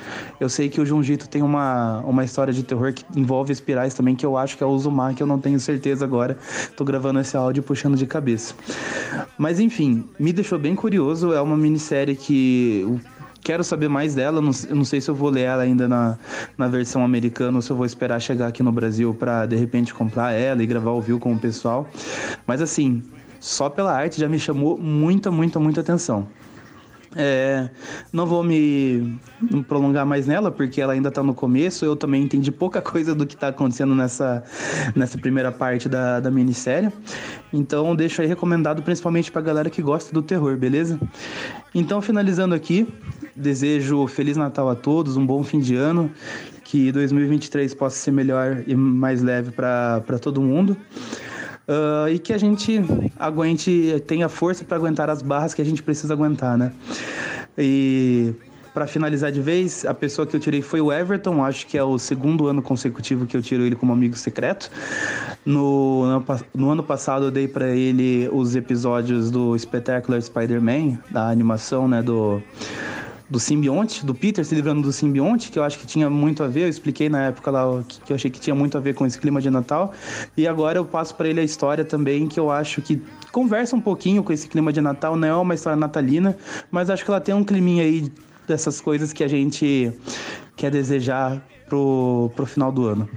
[0.40, 4.16] Eu sei que o Junjito tem uma, uma história de terror que envolve espirais também,
[4.16, 6.38] que eu acho que é o Uzumaki, eu não tenho certeza agora.
[6.74, 8.54] Tô gravando esse áudio puxando de cabeça.
[9.36, 12.86] Mas enfim, me deixou bem curioso, é uma minissérie que
[13.44, 14.40] quero saber mais dela.
[14.40, 16.18] Não, não sei se eu vou ler ela ainda na,
[16.56, 19.94] na versão americana ou se eu vou esperar chegar aqui no Brasil para de repente
[19.94, 21.86] comprar ela e gravar o view com o pessoal.
[22.46, 23.02] Mas assim,
[23.38, 26.26] só pela arte já me chamou muita, muita, muita atenção.
[27.16, 27.68] É,
[28.12, 29.18] não vou me
[29.68, 31.84] prolongar mais nela, porque ela ainda está no começo.
[31.84, 34.42] Eu também entendi pouca coisa do que está acontecendo nessa,
[34.94, 36.90] nessa primeira parte da, da minissérie.
[37.52, 40.98] Então, deixo aí recomendado principalmente para galera que gosta do terror, beleza?
[41.74, 42.86] Então, finalizando aqui,
[43.34, 46.10] desejo Feliz Natal a todos, um bom fim de ano,
[46.64, 50.76] que 2023 possa ser melhor e mais leve para todo mundo.
[51.66, 52.82] Uh, e que a gente
[53.18, 56.72] aguente, tenha força para aguentar as barras que a gente precisa aguentar, né?
[57.56, 58.34] E
[58.74, 61.84] para finalizar de vez, a pessoa que eu tirei foi o Everton, acho que é
[61.84, 64.68] o segundo ano consecutivo que eu tiro ele como amigo secreto.
[65.46, 66.22] No,
[66.52, 72.02] no ano passado eu dei para ele os episódios do Spectacular Spider-Man, da animação, né,
[72.02, 72.42] do
[73.34, 76.46] do simbionte, do Peter se livrando do simbionte, que eu acho que tinha muito a
[76.46, 76.62] ver.
[76.62, 79.18] Eu expliquei na época lá que eu achei que tinha muito a ver com esse
[79.18, 79.92] clima de Natal.
[80.36, 83.80] E agora eu passo para ele a história também, que eu acho que conversa um
[83.80, 85.16] pouquinho com esse clima de Natal.
[85.16, 86.36] Não é uma história natalina,
[86.70, 88.08] mas acho que ela tem um climinha aí
[88.46, 89.92] dessas coisas que a gente
[90.54, 93.08] quer desejar pro, pro final do ano.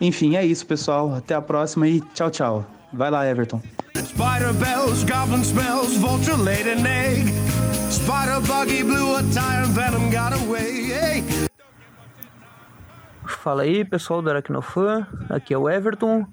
[0.00, 1.12] Enfim, é isso, pessoal.
[1.16, 2.64] Até a próxima e tchau, tchau.
[2.92, 3.60] Vai lá, Everton.
[3.96, 7.73] Spider bells, goblin smells, vulture laid an egg.
[7.94, 10.90] Spider buggy blew a tire, venom got away.
[10.90, 11.22] Hey.
[13.24, 15.06] Fala aí, pessoal do Aracnofan.
[15.30, 16.26] Aqui é o Everton.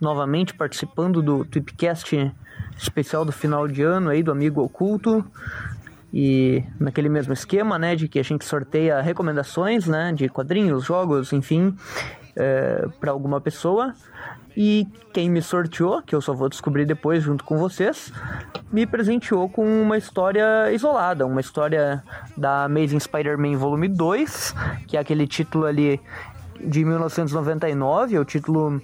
[0.00, 2.32] Novamente participando do Tweepcast
[2.76, 5.24] especial do final de ano aí do Amigo Oculto.
[6.12, 11.32] E naquele mesmo esquema, né, de que a gente sorteia recomendações, né, de quadrinhos, jogos,
[11.32, 11.76] enfim,
[12.34, 13.94] é, para alguma pessoa.
[14.56, 18.12] E quem me sorteou, que eu só vou descobrir depois junto com vocês,
[18.72, 22.02] me presenteou com uma história isolada, uma história
[22.36, 24.54] da Amazing Spider-Man Volume 2,
[24.86, 26.00] que é aquele título ali
[26.60, 28.80] de 1999, é o título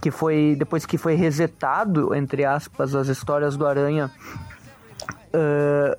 [0.00, 4.10] que foi depois que foi resetado, entre aspas, as histórias do Aranha
[5.34, 5.98] uh,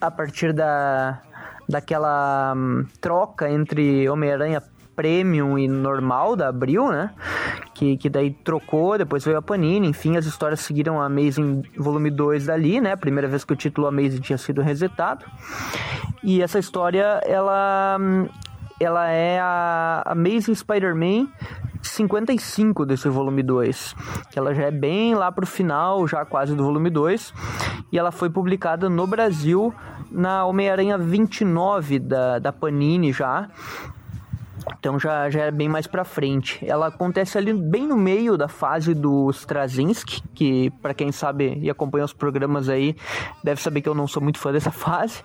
[0.00, 1.22] a partir da
[1.68, 4.62] daquela um, troca entre Homem-Aranha
[4.96, 7.10] Premium e normal da Abril, né?
[7.74, 12.10] Que, que daí trocou, depois veio a Panini, enfim, as histórias seguiram a Amazing Volume
[12.10, 12.96] 2 dali, né?
[12.96, 15.26] Primeira vez que o título Amazing tinha sido resetado.
[16.24, 17.98] E essa história, ela,
[18.80, 21.28] ela é a Amazing Spider-Man
[21.82, 23.94] 55 desse volume 2,
[24.30, 27.32] que ela já é bem lá pro final, já quase do volume 2,
[27.92, 29.72] e ela foi publicada no Brasil
[30.10, 33.48] na Homem-Aranha 29 da, da Panini já,
[34.78, 36.64] então já, já é bem mais pra frente.
[36.66, 41.70] Ela acontece ali bem no meio da fase do Straczynski, que para quem sabe e
[41.70, 42.96] acompanha os programas aí,
[43.42, 45.22] deve saber que eu não sou muito fã dessa fase.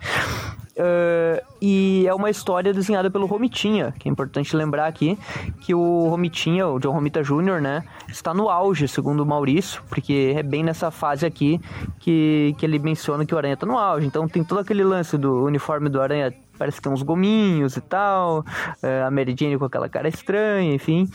[0.72, 5.18] Uh, e é uma história desenhada pelo Romitinha, que é importante lembrar aqui
[5.60, 10.34] que o Romitinha, o John Romita Jr., né, está no auge, segundo o Maurício, porque
[10.34, 11.60] é bem nessa fase aqui
[11.98, 14.06] que, que ele menciona que o Aranha está no auge.
[14.06, 16.32] Então tem todo aquele lance do uniforme do Aranha
[16.62, 18.44] parece que tem uns gominhos e tal,
[18.80, 21.08] é, a Mary Jane com aquela cara estranha, enfim.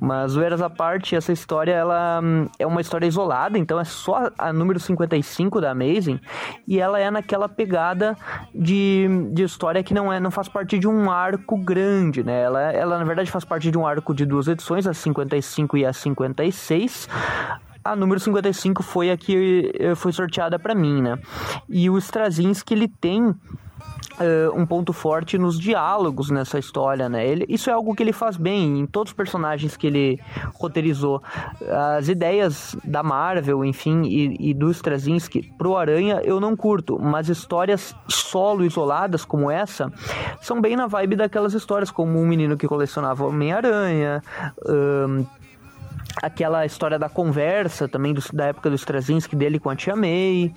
[0.00, 4.30] Mas zoeiras à parte, essa história ela hum, é uma história isolada, então é só
[4.36, 6.18] a número 55 da Amazing,
[6.66, 8.16] e ela é naquela pegada
[8.52, 8.89] de,
[9.32, 12.42] de história que não é não faz parte de um arco grande, né?
[12.42, 15.84] Ela, ela na verdade faz parte de um arco de duas edições, a 55 e
[15.84, 17.08] a 56.
[17.82, 21.18] A número 55 foi a que eh, foi sorteada para mim, né?
[21.68, 23.34] E o Straczynski, ele tem
[24.20, 27.26] Uh, um ponto forte nos diálogos nessa história, né?
[27.26, 30.20] Ele, isso é algo que ele faz bem em todos os personagens que ele
[30.54, 31.22] roteirizou.
[31.96, 37.30] As ideias da Marvel, enfim, e, e do Straczynski pro Aranha eu não curto, mas
[37.30, 39.90] histórias solo isoladas como essa
[40.40, 44.22] são bem na vibe daquelas histórias, como um menino que colecionava Homem-Aranha.
[44.66, 45.24] Um,
[46.22, 50.52] aquela história da conversa também do, da época do Straczynski dele com a Tia May.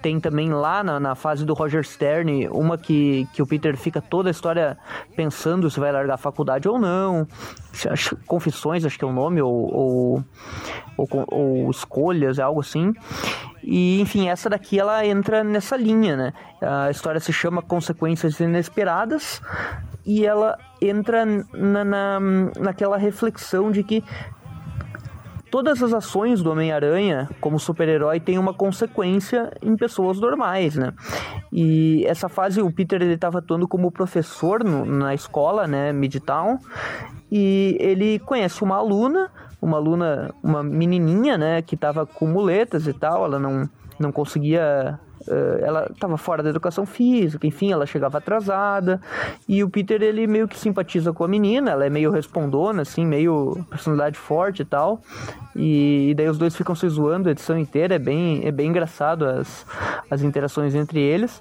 [0.00, 4.00] Tem também lá na, na, fase do Roger Stern uma que, que o Peter fica
[4.00, 4.78] toda a história
[5.16, 7.26] pensando se vai largar a faculdade ou não.
[8.26, 10.24] Confissões, acho que é o nome, ou, ou,
[10.96, 12.94] ou, ou Escolhas, é algo assim.
[13.62, 16.32] E, enfim, essa daqui ela entra nessa linha, né?
[16.62, 19.42] A história se chama Consequências Inesperadas
[20.06, 22.20] e ela entra na, na,
[22.58, 24.02] naquela reflexão de que
[25.50, 30.92] todas as ações do Homem-Aranha como super-herói têm uma consequência em pessoas normais, né?
[31.52, 36.58] E essa fase o Peter ele estava atuando como professor no, na escola, né, Midtown,
[37.30, 39.30] e ele conhece uma aluna,
[39.60, 44.98] uma aluna, uma menininha, né, que estava com muletas e tal, ela não não conseguia
[45.62, 49.00] ela estava fora da educação física, enfim, ela chegava atrasada.
[49.48, 53.06] E o Peter, ele meio que simpatiza com a menina, ela é meio respondona, assim,
[53.06, 55.00] meio personalidade forte e tal.
[55.54, 58.68] E, e daí os dois ficam se zoando a edição inteira, é bem, é bem
[58.68, 59.66] engraçado as,
[60.10, 61.40] as interações entre eles.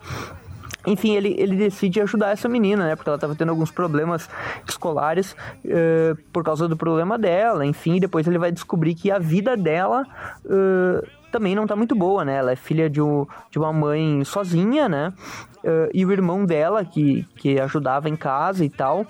[0.88, 2.96] Enfim, ele, ele decide ajudar essa menina, né?
[2.96, 4.30] Porque ela estava tendo alguns problemas
[4.66, 5.34] escolares
[5.66, 7.66] uh, por causa do problema dela.
[7.66, 10.08] Enfim, depois ele vai descobrir que a vida dela
[10.46, 12.38] uh, também não tá muito boa, né?
[12.38, 15.14] Ela é filha de, um, de uma mãe sozinha, né?
[15.58, 19.06] Uh, e o irmão dela, que, que ajudava em casa e tal,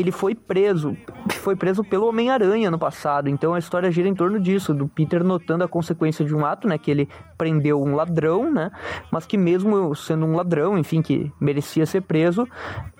[0.00, 0.96] ele foi preso.
[1.40, 3.28] Foi preso pelo Homem-Aranha no passado.
[3.28, 6.68] Então a história gira em torno disso, do Peter notando a consequência de um ato,
[6.68, 6.76] né?
[6.76, 8.70] Que ele prendeu um ladrão, né?
[9.10, 12.46] Mas que mesmo sendo um ladrão, enfim, que merecia ser preso,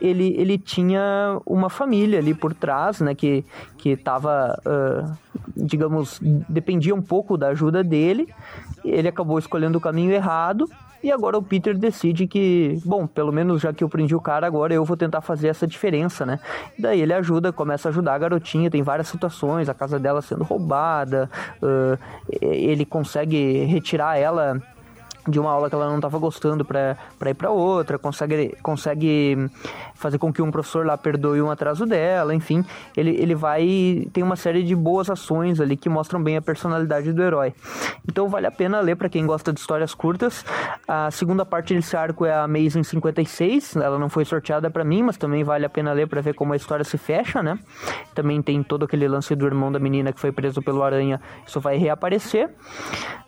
[0.01, 3.15] ele, ele tinha uma família ali por trás, né?
[3.15, 3.45] Que,
[3.77, 5.13] que tava, uh,
[5.57, 8.29] digamos, dependia um pouco da ajuda dele.
[8.85, 10.67] Ele acabou escolhendo o caminho errado
[11.03, 14.47] e agora o Peter decide que, bom, pelo menos já que eu prendi o cara,
[14.47, 16.39] agora eu vou tentar fazer essa diferença, né?
[16.79, 20.23] E daí ele ajuda, começa a ajudar a garotinha, tem várias situações, a casa dela
[20.23, 21.31] sendo roubada,
[21.63, 21.99] uh,
[22.41, 24.61] ele consegue retirar ela
[25.29, 29.51] de uma aula que ela não estava gostando para ir para outra, consegue, consegue
[29.95, 32.65] fazer com que um professor lá perdoe um atraso dela, enfim,
[32.97, 37.13] ele, ele vai tem uma série de boas ações ali que mostram bem a personalidade
[37.13, 37.55] do herói.
[38.09, 40.45] Então vale a pena ler para quem gosta de histórias curtas.
[40.87, 45.03] A segunda parte desse arco é a Amazing 56, ela não foi sorteada para mim,
[45.03, 47.59] mas também vale a pena ler para ver como a história se fecha, né?
[48.15, 51.61] Também tem todo aquele lance do irmão da menina que foi preso pelo aranha, isso
[51.61, 52.51] vai reaparecer.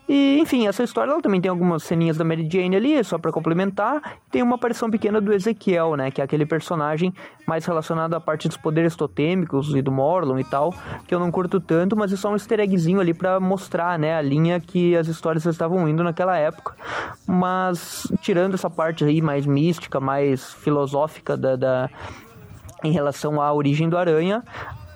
[0.07, 3.31] E, enfim, essa história ela também tem algumas ceninhas da Mary Jane ali, só para
[3.31, 4.19] complementar.
[4.31, 6.11] Tem uma aparição pequena do Ezequiel, né?
[6.11, 7.13] Que é aquele personagem
[7.45, 10.73] mais relacionado à parte dos poderes totêmicos e do Morlon e tal,
[11.07, 14.15] que eu não curto tanto, mas é só um easter eggzinho ali para mostrar, né?
[14.15, 16.75] A linha que as histórias estavam indo naquela época.
[17.27, 21.89] Mas, tirando essa parte aí mais mística, mais filosófica da, da
[22.83, 24.43] em relação à origem do Aranha,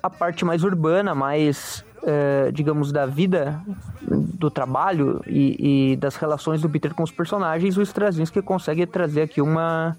[0.02, 3.62] a parte mais urbana, mais uh, digamos, da vida,
[4.02, 9.24] do trabalho e, e, das relações do Peter com os personagens, o Straczynski consegue trazer
[9.24, 9.98] aqui uma,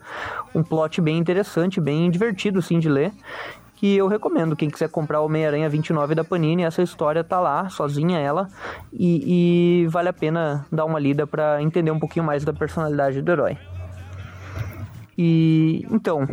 [0.54, 3.12] um plot bem interessante, bem divertido, assim, de ler.
[3.76, 7.68] Que eu recomendo, quem quiser comprar o Homem-Aranha 29 da Panini, essa história tá lá,
[7.68, 8.48] sozinha ela,
[8.92, 13.20] e, e vale a pena dar uma lida para entender um pouquinho mais da personalidade
[13.20, 13.58] do herói.
[15.16, 16.26] E então,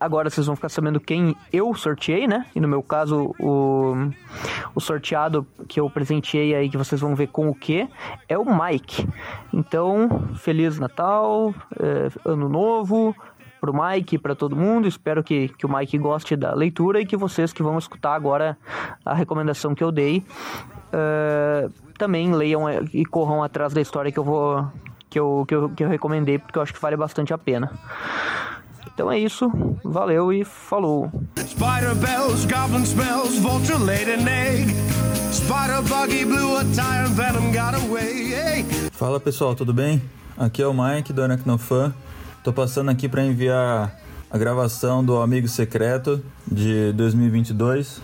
[0.00, 2.46] Agora vocês vão ficar sabendo quem eu sorteei, né?
[2.56, 3.94] E no meu caso, o,
[4.74, 7.86] o sorteado que eu presenteei aí, que vocês vão ver com o que,
[8.26, 9.06] é o Mike.
[9.52, 13.14] Então, Feliz Natal, é, Ano Novo,
[13.60, 14.88] pro Mike e para todo mundo.
[14.88, 18.56] Espero que, que o Mike goste da leitura e que vocês que vão escutar agora
[19.04, 20.24] a recomendação que eu dei
[20.92, 24.66] é, também leiam e corram atrás da história que eu vou
[25.10, 27.72] que eu, que eu, que eu recomendei, porque eu acho que vale bastante a pena.
[29.00, 29.50] Então é isso,
[29.82, 31.10] valeu e falou.
[31.38, 34.74] Spider bells, goblin smells, vulture laid an egg.
[35.32, 38.62] Spider buggy blew a tire and venom got away.
[38.92, 40.02] Fala pessoal, tudo bem?
[40.36, 41.94] Aqui é o Mike do Aracnofan.
[42.44, 43.98] Tô passando aqui para enviar
[44.30, 48.02] a gravação do Amigo Secreto de 2022,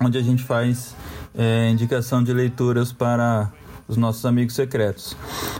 [0.00, 0.96] onde a gente faz
[1.36, 3.52] é, indicação de leituras para
[3.88, 5.16] os nossos amigos secretos.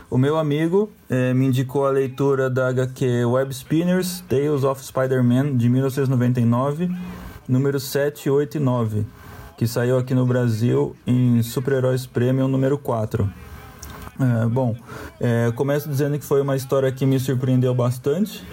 [0.09, 5.55] O meu amigo é, me indicou a leitura da HQ Web Spinners Tales of Spider-Man
[5.57, 6.89] de 1999,
[7.47, 9.05] número 7, 8 e 9,
[9.57, 13.29] que saiu aqui no Brasil em Super Heróis Premium número 4.
[14.19, 14.75] É, bom,
[15.19, 18.43] é, começo dizendo que foi uma história que me surpreendeu bastante.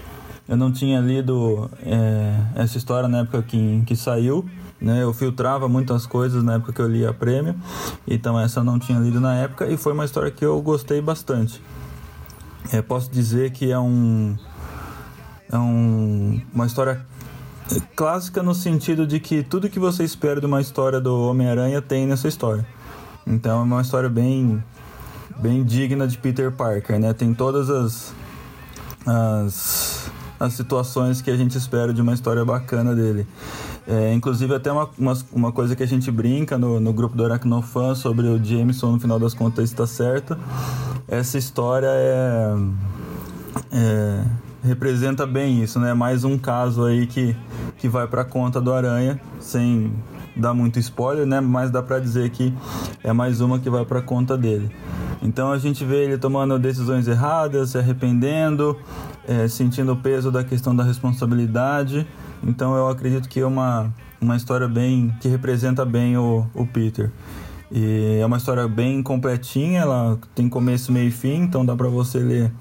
[0.46, 4.44] Eu não tinha lido é, essa história na época que, que saiu.
[4.84, 5.02] Né?
[5.02, 7.54] Eu filtrava muitas coisas na época que eu lia a prêmio,
[8.06, 11.00] então essa eu não tinha lido na época e foi uma história que eu gostei
[11.00, 11.58] bastante.
[12.70, 14.36] É, posso dizer que é um
[15.50, 17.00] é um, uma história
[17.96, 22.06] clássica no sentido de que tudo que você espera de uma história do Homem-Aranha tem
[22.06, 22.66] nessa história.
[23.26, 24.62] Então é uma história bem
[25.38, 27.14] bem digna de Peter Parker, né?
[27.14, 28.14] Tem todas as
[29.06, 33.26] as, as situações que a gente espera de uma história bacana dele.
[33.86, 37.24] É, inclusive, até uma, uma, uma, coisa que a gente brinca no, no grupo do
[37.24, 40.36] Aracnofan sobre o Jameson, no final das contas, está certo.
[41.06, 42.54] Essa história é,
[43.72, 44.24] é,
[44.62, 45.92] representa bem isso, né?
[45.92, 47.36] Mais um caso aí que,
[47.76, 49.92] que vai para conta do Aranha, sem
[50.34, 51.40] dar muito spoiler, né?
[51.40, 52.54] Mas dá para dizer que
[53.02, 54.74] é mais uma que vai para conta dele.
[55.20, 58.78] Então a gente vê ele tomando decisões erradas, se arrependendo,
[59.28, 62.06] é, sentindo o peso da questão da responsabilidade
[62.46, 67.10] então eu acredito que é uma, uma história bem que representa bem o, o Peter.
[67.70, 71.88] E é uma história bem completinha, ela tem começo, meio e fim, então dá para
[71.88, 72.52] você ler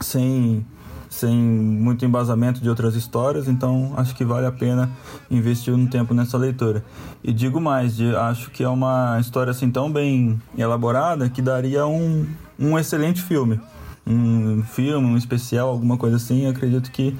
[0.00, 0.64] sem
[1.12, 4.90] sem muito embasamento de outras histórias, então acho que vale a pena
[5.30, 6.82] investir um tempo nessa leitura.
[7.22, 11.86] E digo mais, de, acho que é uma história assim tão bem elaborada que daria
[11.86, 12.26] um,
[12.58, 13.60] um excelente filme.
[14.06, 17.14] Um filme, um especial, alguma coisa assim, acredito que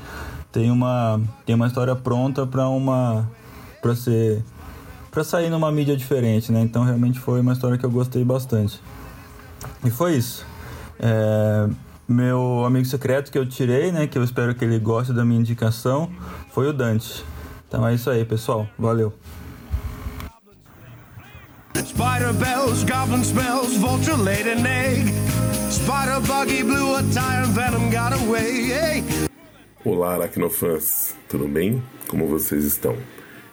[0.52, 3.28] tem uma, tem uma história pronta para uma
[3.80, 4.44] para ser
[5.10, 6.62] para sair numa mídia diferente, né?
[6.62, 8.80] Então realmente foi uma história que eu gostei bastante.
[9.84, 10.46] E foi isso.
[10.98, 11.68] É,
[12.08, 14.06] meu amigo secreto que eu tirei, né?
[14.06, 16.10] Que eu espero que ele goste da minha indicação,
[16.50, 17.22] foi o Dante.
[17.68, 18.66] Então é isso aí, pessoal.
[18.78, 19.12] Valeu.
[21.74, 25.12] Spider bells, goblin spells, vulture laid an egg.
[25.70, 29.31] Spider buggy blew a tire, venom got away.
[29.84, 31.16] Olá, aracnofãs.
[31.28, 31.82] Tudo bem?
[32.06, 32.96] Como vocês estão?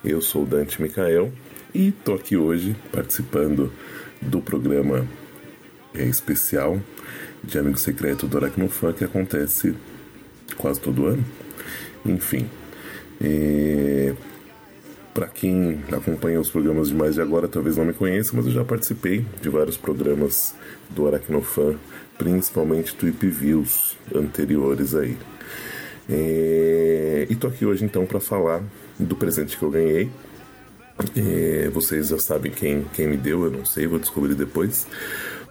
[0.05, 1.33] Eu sou Dante Micael
[1.73, 3.73] e tô aqui hoje participando
[4.21, 5.07] do programa
[5.91, 6.79] é, especial
[7.43, 9.73] de Amigo Secreto do Aracnofan que acontece
[10.55, 11.25] quase todo ano.
[12.05, 12.47] Enfim,
[13.19, 14.13] é...
[15.15, 18.51] para quem acompanha os programas de mais de agora, talvez não me conheça, mas eu
[18.51, 20.53] já participei de vários programas
[20.91, 21.75] do Aracnofan,
[22.19, 25.17] principalmente Tweep Views anteriores aí.
[26.09, 27.27] É...
[27.29, 28.63] E tô aqui hoje então para falar
[28.97, 30.09] do presente que eu ganhei.
[31.15, 31.69] É...
[31.69, 34.87] Vocês já sabem quem, quem me deu, eu não sei, vou descobrir depois.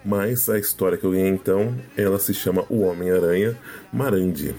[0.05, 3.57] Mas a história que eu ganhei então, ela se chama O Homem-Aranha
[3.93, 4.55] Marandi.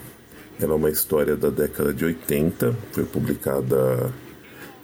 [0.62, 4.12] Ela é uma história da década de 80, foi publicada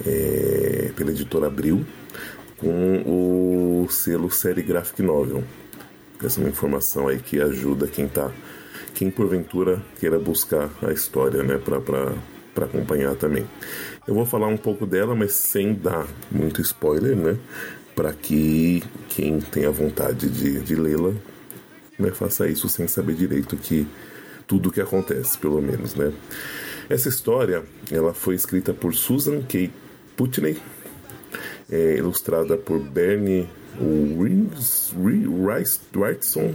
[0.06, 1.86] é, pela editora Abril,
[2.58, 5.44] com o selo Série Graphic Novel.
[6.24, 8.32] Essa é uma informação aí que ajuda quem tá,
[8.96, 13.46] quem porventura queira buscar a história, né, para acompanhar também.
[14.08, 17.38] Eu vou falar um pouco dela, mas sem dar muito spoiler, né?
[17.96, 21.14] para que quem tenha vontade de, de lê-la
[21.98, 23.88] né, faça isso sem saber direito que
[24.46, 26.12] tudo o que acontece, pelo menos, né?
[26.90, 29.72] Essa história ela foi escrita por Susan K.
[30.16, 30.58] Putney,
[31.72, 33.50] é, ilustrada por Bernie
[34.94, 36.54] Wrightson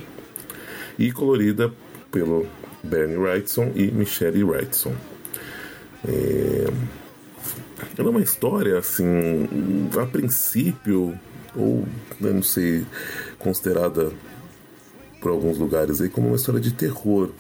[0.99, 1.73] e colorida
[2.11, 2.47] pelo
[2.83, 4.95] Bernie Wrightson e Michelle Wrightson.
[6.07, 6.67] É,
[7.99, 9.49] é uma história assim,
[10.01, 11.19] a princípio
[11.55, 11.85] ou
[12.21, 12.85] né, não sei,
[13.39, 14.13] considerada
[15.21, 17.31] por alguns lugares aí como uma história de terror.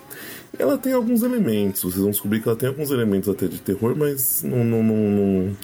[0.58, 3.94] Ela tem alguns elementos, vocês vão descobrir que ela tem alguns elementos até de terror,
[3.96, 5.56] mas não, não, não, não...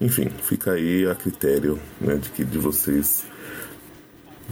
[0.00, 3.24] enfim, fica aí a critério né, de que de vocês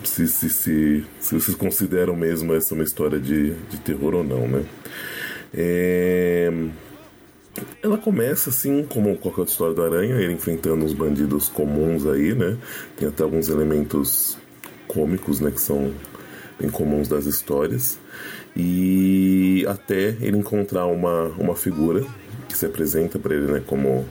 [0.05, 4.47] se, se, se, se vocês consideram mesmo essa uma história de, de terror ou não,
[4.47, 4.65] né?
[5.55, 6.53] É...
[7.83, 12.59] Ela começa assim, como qualquer história do Aranha, ele enfrentando os bandidos comuns aí, né?
[12.97, 14.37] Tem até alguns elementos
[14.87, 15.51] cômicos, né?
[15.51, 15.93] Que são
[16.61, 17.99] bem comuns das histórias.
[18.55, 22.05] E até ele encontrar uma, uma figura
[22.47, 23.63] que se apresenta para ele, né?
[23.67, 24.05] Como,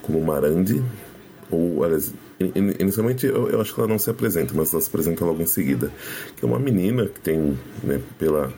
[0.00, 0.82] como Marandi.
[1.50, 2.14] Ou, aliás,
[2.80, 5.46] inicialmente eu, eu, acho que ela não se apresenta, mas ela se apresenta logo em
[5.46, 5.92] seguida.
[6.36, 8.00] Que é uma menina que tem, né?
[8.18, 8.52] Pela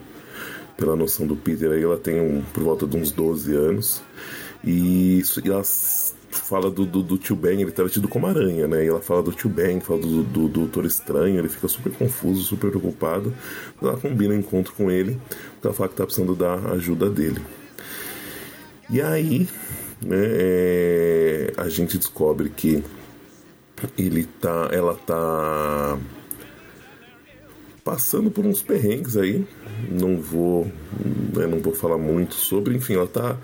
[0.76, 4.02] pela noção do Peter aí, ela tem um, por volta de uns 12 anos.
[4.64, 5.62] E, e ela
[6.30, 8.84] fala do, do, do, tio Ben, ele tá vestido como aranha, né?
[8.84, 11.92] E ela fala do tio Ben, fala do, do, do Doutor Estranho, ele fica super
[11.92, 13.32] confuso, super preocupado.
[13.80, 15.18] Ela combina o um encontro com ele,
[15.62, 17.40] ela fala que tá precisando da ajuda dele.
[18.90, 19.48] E aí,
[20.02, 22.82] né, é, a gente descobre que
[23.98, 25.98] ele tá, ela tá
[27.84, 29.46] passando por uns perrengues aí.
[29.90, 30.70] Não vou,
[31.34, 32.74] né, não vou falar muito sobre.
[32.74, 33.36] Enfim, ela tá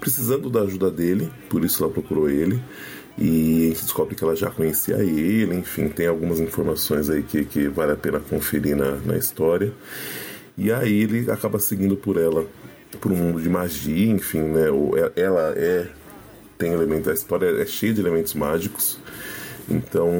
[0.00, 2.60] precisando da ajuda dele, por isso ela procurou ele.
[3.16, 7.44] E a gente descobre que ela já conhecia ele, enfim, tem algumas informações aí que,
[7.44, 9.72] que vale a pena conferir na, na história.
[10.58, 12.44] E aí ele acaba seguindo por ela,
[13.00, 14.66] por um mundo de magia, enfim, né?
[15.14, 15.86] Ela é.
[16.58, 18.98] Tem elementos, a história é cheia de elementos mágicos.
[19.68, 20.10] Então,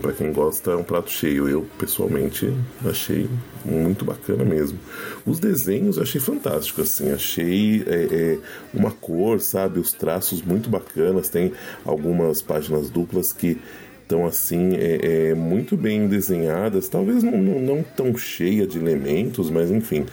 [0.00, 1.48] para quem gosta, é um prato cheio.
[1.48, 2.52] Eu, pessoalmente,
[2.84, 3.28] achei
[3.64, 4.78] muito bacana mesmo.
[5.26, 7.12] Os desenhos eu achei fantástico, assim.
[7.12, 8.38] Achei é, é,
[8.72, 9.78] uma cor, sabe?
[9.78, 11.28] Os traços muito bacanas.
[11.28, 11.52] Tem
[11.84, 13.58] algumas páginas duplas que
[14.02, 16.88] estão, assim, é, é, muito bem desenhadas.
[16.88, 20.06] Talvez não, não, não, tão cheia de elementos, mas, enfim,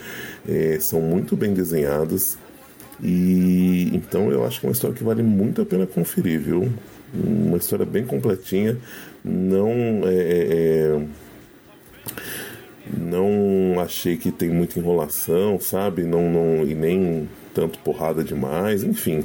[0.48, 2.38] é, são muito bem desenhadas.
[3.02, 6.72] E então eu acho que é uma história que vale muito a pena conferir, viu?
[7.14, 8.78] uma história bem completinha,
[9.24, 9.70] não
[10.06, 11.06] é, é, é,
[12.98, 16.04] não achei que tem muita enrolação, sabe?
[16.04, 19.24] Não, não e nem tanto porrada demais, enfim,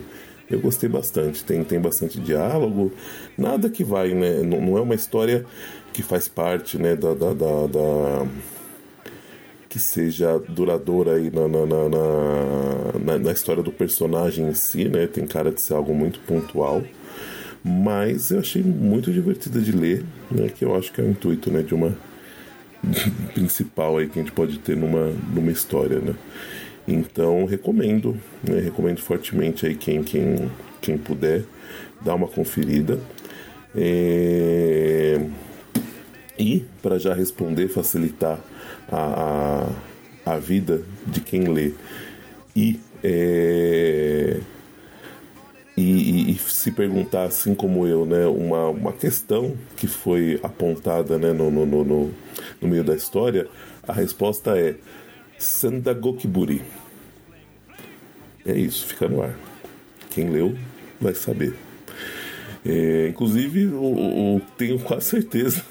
[0.51, 1.45] eu gostei bastante.
[1.45, 2.93] Tem, tem bastante diálogo,
[3.39, 4.43] nada que vai, né?
[4.43, 5.45] Não, não é uma história
[5.93, 8.27] que faz parte, né, da, da, da, da
[9.77, 11.67] que seja duradoura aí na na,
[13.05, 15.07] na, na, história do personagem em si, né?
[15.07, 16.83] Tem cara de ser algo muito pontual.
[17.63, 20.49] Mas eu achei muito divertida de ler, né?
[20.49, 21.61] Que eu acho que é o intuito, né?
[21.61, 21.95] De uma
[23.35, 26.15] principal aí que a gente pode ter numa, numa história, né?
[26.89, 28.59] Então recomendo, né?
[28.59, 30.51] recomendo fortemente aí quem, quem,
[30.81, 31.45] quem puder
[32.01, 32.99] dar uma conferida.
[33.77, 35.21] É...
[36.39, 38.41] E para já responder, facilitar
[38.91, 39.73] a,
[40.25, 41.73] a, a, vida de quem lê
[42.55, 44.41] e, é...
[45.77, 51.19] e, e, e, se perguntar, assim como eu, né, uma, uma questão que foi apontada
[51.19, 52.11] né, no, no, no,
[52.61, 53.49] no meio da história,
[53.87, 54.77] a resposta é
[55.39, 56.63] Sandagokiburi.
[58.45, 59.37] É isso, fica no ar.
[60.11, 60.57] Quem leu
[61.01, 61.55] vai saber.
[62.65, 65.63] É, inclusive, eu, tenho quase certeza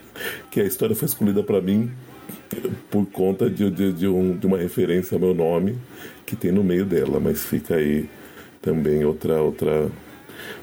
[0.50, 1.90] que a história foi escolhida para mim
[2.90, 5.76] por conta de, de, de, um, de, uma referência ao meu nome
[6.26, 8.08] que tem no meio dela, mas fica aí
[8.62, 9.90] também outra outra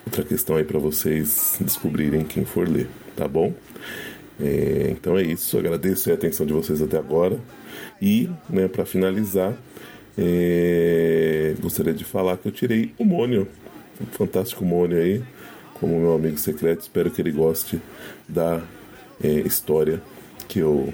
[0.05, 3.53] outra questão aí para vocês descobrirem quem for ler, tá bom?
[4.39, 7.39] É, então é isso, agradeço a atenção de vocês até agora.
[8.01, 9.53] E, né, para finalizar,
[10.17, 13.47] é, gostaria de falar que eu tirei o Mônio,
[14.01, 15.21] um fantástico Mônio aí,
[15.75, 16.81] como meu amigo secreto.
[16.81, 17.79] Espero que ele goste
[18.27, 18.61] da
[19.23, 20.01] é, história
[20.47, 20.91] que eu,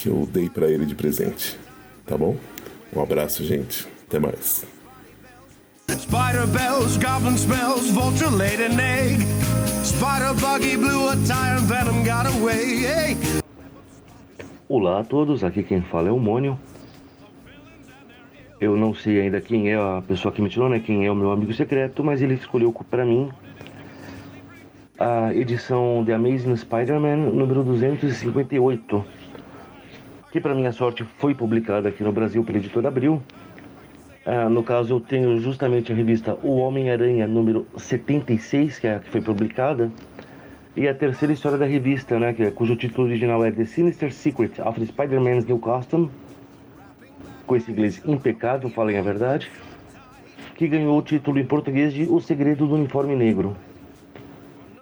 [0.00, 1.58] que eu dei para ele de presente.
[2.06, 2.34] Tá bom?
[2.94, 3.86] Um abraço, gente.
[4.08, 4.64] Até mais.
[5.90, 9.22] Spider bells, goblin smells, vulture laid an egg.
[9.84, 13.16] Spider buggy blew a tire and venom got away.
[14.68, 16.58] Olá a todos, aqui quem fala é o Mônio.
[18.58, 20.80] Eu não sei ainda quem é a pessoa que me tirou, né?
[20.80, 23.30] Quem é o meu amigo secreto, mas ele escolheu para mim
[24.98, 29.04] a edição The Amazing Spider-Man número 258,
[30.30, 33.22] que para minha sorte foi publicada aqui no Brasil pela editora Abril.
[34.24, 39.10] Ah, no caso, eu tenho justamente a revista O Homem-Aranha número 76, que é que
[39.10, 39.90] foi publicada
[40.76, 44.12] e a terceira história da revista, né, que, é, cujo título original é The Sinister
[44.12, 46.08] Secret of Spider-Man's New Costume,
[47.44, 49.50] com esse inglês impecável, falem a verdade,
[50.54, 53.56] que ganhou o título em português de O Segredo do Uniforme Negro.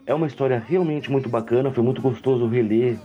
[0.04, 2.98] É uma história realmente muito bacana, foi muito gostoso reler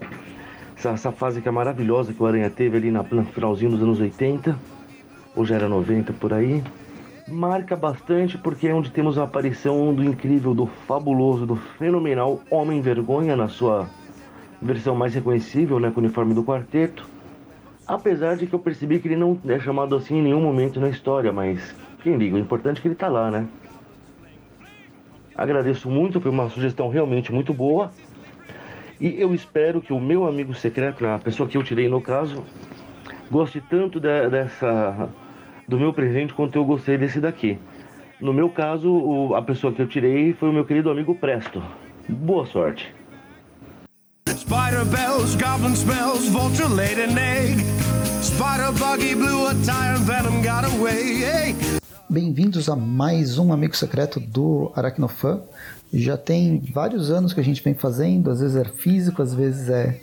[0.77, 3.81] essa, essa fase que é maravilhosa que o Aranha teve ali na, no finalzinho dos
[3.81, 4.57] anos 80,
[5.35, 6.63] ou já era 90 por aí
[7.27, 12.81] marca bastante porque é onde temos a aparição do incrível, do fabuloso, do fenomenal Homem
[12.81, 13.87] Vergonha na sua
[14.61, 17.07] versão mais reconhecível, né, com o uniforme do quarteto.
[17.85, 20.89] Apesar de que eu percebi que ele não é chamado assim em nenhum momento na
[20.89, 23.45] história, mas quem liga, o importante é que ele tá lá, né?
[25.35, 27.91] Agradeço muito, foi uma sugestão realmente muito boa.
[29.03, 32.41] E eu espero que o meu amigo secreto, a pessoa que eu tirei no caso,
[33.29, 35.09] goste tanto de, dessa
[35.67, 37.59] do meu presente quanto eu gostei desse daqui.
[38.21, 41.61] No meu caso, o, a pessoa que eu tirei foi o meu querido amigo Presto.
[42.07, 42.95] Boa sorte.
[44.29, 47.59] Spider bells, goblin smells, vulture laid an egg.
[48.21, 51.53] Spider buggy blew a tire and venom got away.
[52.09, 55.41] Bem-vindos a mais um amigo secreto do Aracnofan.
[55.93, 59.69] Já tem vários anos que a gente vem fazendo, às vezes é físico, às vezes
[59.69, 59.99] é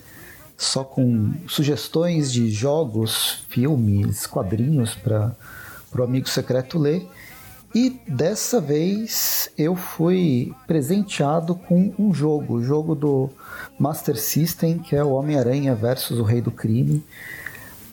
[0.57, 5.35] só com sugestões de jogos, filmes, quadrinhos para
[5.99, 7.09] o amigo secreto ler.
[7.75, 13.31] E dessa vez eu fui presenteado com um jogo, o jogo do
[13.79, 17.03] Master System, que é o Homem-Aranha versus o Rei do Crime.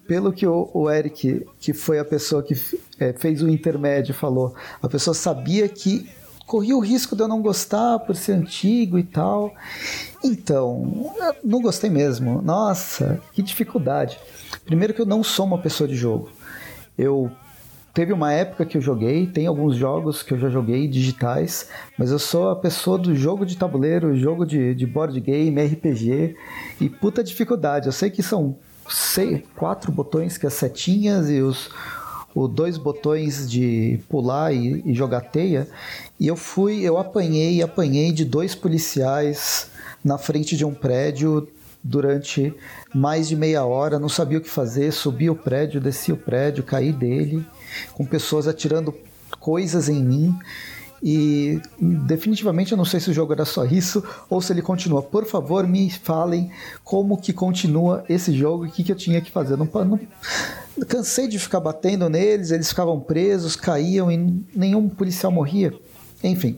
[0.08, 2.54] Pelo que o, Eric, que foi a pessoa que
[3.00, 6.10] é, fez o intermédio, falou, a pessoa sabia que
[6.48, 9.54] corria o risco de eu não gostar por ser antigo e tal.
[10.24, 12.41] Então, não gostei mesmo.
[12.41, 14.18] Nossa, que dificuldade.
[14.66, 16.30] Primeiro que eu não sou uma pessoa de jogo.
[16.98, 17.30] Eu
[17.93, 21.68] teve uma época que eu joguei, tem alguns jogos que eu já joguei digitais,
[21.98, 26.36] mas eu sou a pessoa do jogo de tabuleiro, jogo de, de board game, RPG
[26.80, 27.88] e puta dificuldade.
[27.88, 28.56] Eu sei que são
[28.88, 31.70] seis, quatro botões que as setinhas e os,
[32.38, 35.68] os dois botões de pular e, e jogar teia.
[36.20, 39.72] E eu fui, eu apanhei, apanhei de dois policiais
[40.04, 41.48] na frente de um prédio
[41.84, 42.54] durante
[42.94, 46.64] mais de meia hora, não sabia o que fazer, subi o prédio, desci o prédio,
[46.64, 47.44] caí dele,
[47.94, 48.94] com pessoas atirando
[49.40, 50.38] coisas em mim.
[51.02, 55.02] E definitivamente eu não sei se o jogo era só isso ou se ele continua.
[55.02, 56.52] Por favor, me falem
[56.84, 59.58] como que continua esse jogo e o que, que eu tinha que fazer.
[59.58, 60.00] Não, não,
[60.88, 65.74] cansei de ficar batendo neles, eles ficavam presos, caíam e nenhum policial morria.
[66.24, 66.58] Enfim,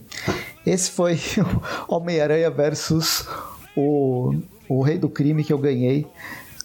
[0.66, 1.20] esse foi
[1.88, 3.28] o Homem-Aranha versus
[3.76, 4.36] o,
[4.70, 6.08] o Rei do Crime que eu ganhei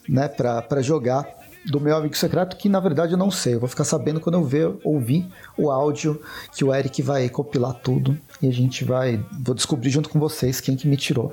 [0.09, 3.55] né, para jogar do meu amigo secreto, que na verdade eu não sei.
[3.55, 6.21] Eu vou ficar sabendo quando eu ver, ouvir o áudio
[6.55, 9.25] que o Eric vai compilar tudo e a gente vai.
[9.41, 11.33] Vou descobrir junto com vocês quem que me tirou.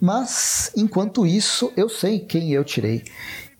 [0.00, 3.04] Mas, enquanto isso, eu sei quem eu tirei.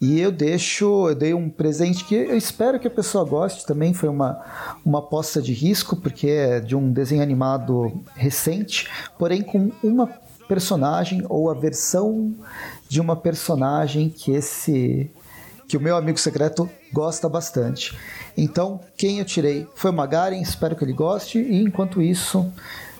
[0.00, 3.92] E eu deixo, eu dei um presente que eu espero que a pessoa goste também.
[3.92, 4.40] Foi uma,
[4.84, 10.06] uma aposta de risco, porque é de um desenho animado recente, porém com uma
[10.48, 12.34] personagem ou a versão
[12.88, 15.10] de uma personagem que esse
[15.70, 17.96] que o meu amigo secreto gosta bastante.
[18.36, 21.38] Então, quem eu tirei foi o Magaren, espero que ele goste.
[21.38, 22.52] E enquanto isso,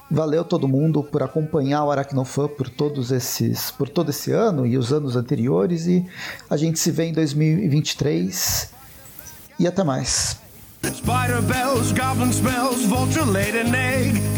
[0.09, 4.79] valeu todo mundo por acompanhar o Aracnofan por todos esses, por todo esse ano e
[4.79, 5.89] os anos anteriores.
[5.89, 6.07] E
[6.49, 8.71] a gente se vê em 2023.
[9.59, 10.39] E até mais.
[10.85, 12.31] Spider bells, goblin
[12.89, 14.30] vulture laid an egg.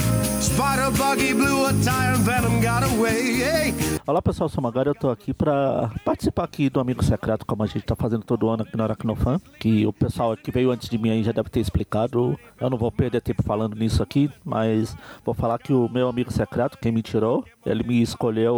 [4.05, 7.67] Olá pessoal, sou Magari, eu tô aqui para participar aqui do Amigo Secreto, como a
[7.67, 10.99] gente tá fazendo todo ano aqui no Aracnofan, que o pessoal que veio antes de
[10.99, 12.37] mim aí já deve ter explicado.
[12.61, 16.33] Eu não vou perder tempo falando nisso aqui, mas vou falar que o meu amigo
[16.33, 18.57] secreto, quem me tirou, ele me escolheu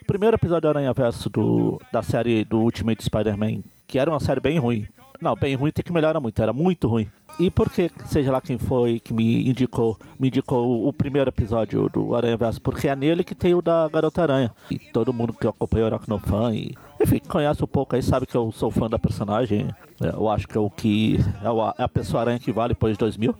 [0.00, 4.20] o primeiro episódio do Aranha Verso do, da série do Ultimate Spider-Man, que era uma
[4.20, 4.88] série bem ruim.
[5.20, 7.08] Não, bem ruim tem que melhorar muito, era muito ruim.
[7.38, 11.86] E por que, seja lá quem foi que me indicou, me indicou o primeiro episódio
[11.90, 12.60] do Aranha Verso?
[12.62, 14.50] Porque é nele que tem o da Garota Aranha.
[14.70, 16.74] E todo mundo que acompanha o Aracnofan e.
[16.98, 19.68] Enfim, conhece um pouco aí, sabe que eu sou fã da personagem.
[20.00, 21.18] Eu acho que é o que.
[21.42, 23.34] É a pessoa aranha que vale depois de 2000.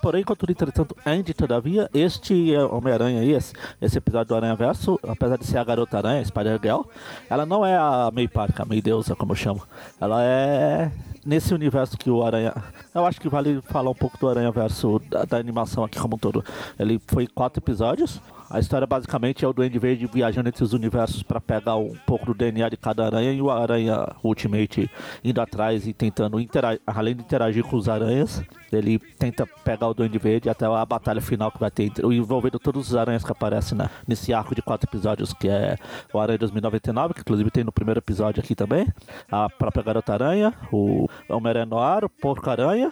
[0.00, 5.36] Porém, contudo, entretanto, ainda todavia, este Homem-Aranha aí, esse, esse, episódio do Aranha Verso, apesar
[5.36, 6.82] de ser a Garota Aranha, Spider-Girl,
[7.28, 9.62] ela não é a May Parker, a May Deusa, como eu chamo.
[10.00, 10.90] Ela é
[11.24, 12.54] nesse universo que o Aranha.
[12.94, 16.16] Eu acho que vale falar um pouco do Aranha Verso da, da animação aqui como
[16.16, 16.44] um todo.
[16.78, 18.20] Ele foi quatro episódios.
[18.50, 22.26] A história basicamente é o Duende Verde viajando entre os universos para pegar um pouco
[22.26, 24.90] do DNA de cada aranha e o Aranha Ultimate
[25.22, 28.42] indo atrás e tentando interagir, além de interagir com os aranhas,
[28.72, 32.88] ele tenta pegar o Duende Verde até a batalha final que vai ter envolvendo todos
[32.88, 35.76] os aranhas que aparecem né, nesse arco de quatro episódios que é
[36.12, 38.84] o Aranha 2099, que inclusive tem no primeiro episódio aqui também,
[39.30, 42.90] a própria Garota Aranha, o Homem-Aranha Noir, o Porco Aranha,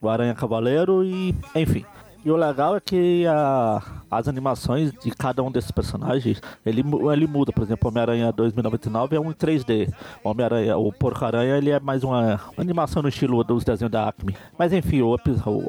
[0.00, 1.84] o Aranha Cavaleiro e enfim.
[2.24, 7.26] E o legal é que a, as animações de cada um desses personagens, ele, ele
[7.26, 7.52] muda.
[7.52, 9.92] Por exemplo, Homem-Aranha 2099 é um em 3D.
[10.22, 14.36] Homem-Aranha, o Porco-Aranha, ele é mais uma animação no estilo dos desenhos da Acme.
[14.56, 15.16] Mas enfim, o,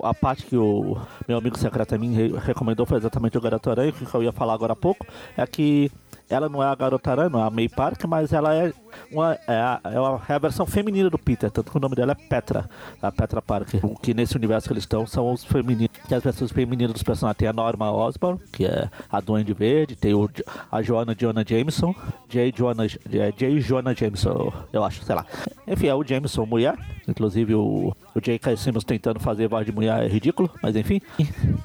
[0.04, 0.96] a parte que o
[1.28, 4.54] meu amigo secreto a mim recomendou foi exatamente o Garoto Aranha, que eu ia falar
[4.54, 5.92] agora há pouco, é que
[6.30, 8.74] ela não é a garota aranha, não é a May Park, mas ela é
[9.12, 11.96] uma, é a, é, a, é a versão feminina do Peter, tanto que o nome
[11.96, 12.70] dela é Petra,
[13.02, 13.82] a Petra Parker.
[14.02, 17.38] Que nesse universo que eles estão são os femininos, que as versões femininas dos personagens
[17.38, 20.30] tem a Norma Osborn, que é a Duende Verde, tem o,
[20.72, 21.94] a Joana Jonah Jameson,
[22.30, 22.52] J.
[22.52, 23.62] Jonah, J.
[23.62, 25.26] Jonah Jameson, eu acho, sei lá.
[25.68, 28.58] Enfim, é o Jameson mulher, inclusive o, o J.K.
[28.58, 31.02] Simmons tentando fazer voz de mulher é ridículo, mas enfim.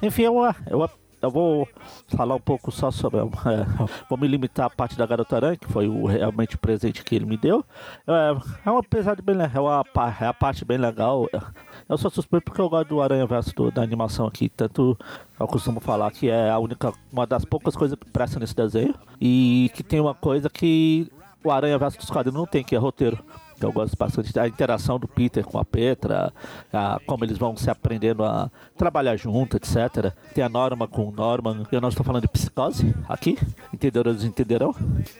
[0.01, 0.89] Enfim, é uma, é uma
[1.21, 1.67] eu vou
[2.07, 3.19] falar um pouco só sobre.
[3.19, 3.25] É,
[4.09, 7.25] vou me limitar à parte da Garota Aranha, que foi o realmente presente que ele
[7.25, 7.63] me deu.
[8.07, 11.27] É, é uma pesada bem legal, é, uma, é a parte bem legal.
[11.87, 14.49] Eu sou suspeito porque eu gosto do Aranha Verso do, da animação aqui.
[14.49, 14.97] Tanto
[15.39, 18.95] eu costumo falar que é a única, uma das poucas coisas que presta nesse desenho.
[19.19, 21.11] E que tem uma coisa que
[21.43, 23.17] o Aranha Verso dos quadrinhos não tem, que é roteiro.
[23.65, 26.33] Eu gosto bastante da interação do Peter com a Petra,
[26.71, 30.13] a, como eles vão se aprendendo a trabalhar junto, etc.
[30.33, 31.63] Tem a Norma com o Norman.
[31.71, 33.37] Eu não estou falando de psicose aqui,
[33.73, 34.73] entendedores entenderão.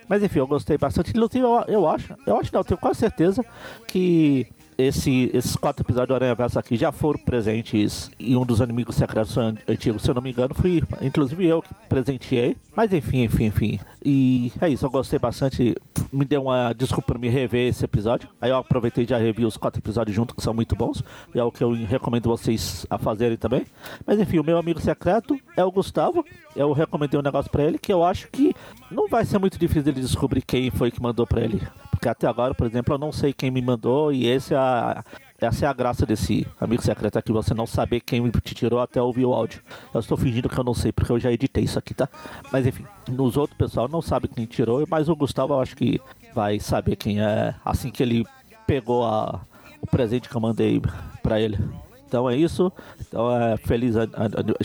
[0.07, 1.11] Mas enfim, eu gostei bastante.
[1.11, 3.43] Inclusive, eu, eu acho, eu acho não, tenho quase certeza
[3.87, 4.47] que
[4.79, 8.95] esse, esses quatro episódios do Aranha Verso aqui já foram presentes em um dos inimigos
[8.95, 12.55] secretos antigos, se eu não me engano, fui inclusive eu que presenteei.
[12.73, 13.79] Mas enfim, enfim, enfim.
[14.03, 15.75] E é isso, eu gostei bastante.
[16.13, 18.29] Me deu uma desculpa por me rever esse episódio.
[18.39, 21.03] Aí eu aproveitei e já revi os quatro episódios juntos, que são muito bons.
[21.35, 23.65] E é o que eu recomendo vocês a fazerem também.
[24.05, 26.23] Mas enfim, o meu amigo secreto é o Gustavo.
[26.55, 28.55] Eu recomendei um negócio pra ele que eu acho que
[28.89, 31.61] não vai ser muito difícil ele descobrir quem foi que mandou pra ele.
[31.99, 35.03] Porque até agora, por exemplo, eu não sei quem me mandou e esse é a,
[35.37, 39.01] essa é a graça desse amigo secreto aqui, você não saber quem te tirou até
[39.01, 39.61] ouvir o áudio.
[39.93, 42.07] Eu estou fingindo que eu não sei, porque eu já editei isso aqui, tá?
[42.53, 45.99] Mas enfim, nos outros pessoal não sabe quem tirou, mas o Gustavo eu acho que
[46.33, 48.25] vai saber quem é assim que ele
[48.65, 49.41] pegou a,
[49.81, 50.81] o presente que eu mandei
[51.21, 51.57] pra ele.
[52.09, 52.71] Então é isso.
[52.99, 54.09] Então é feliz, an-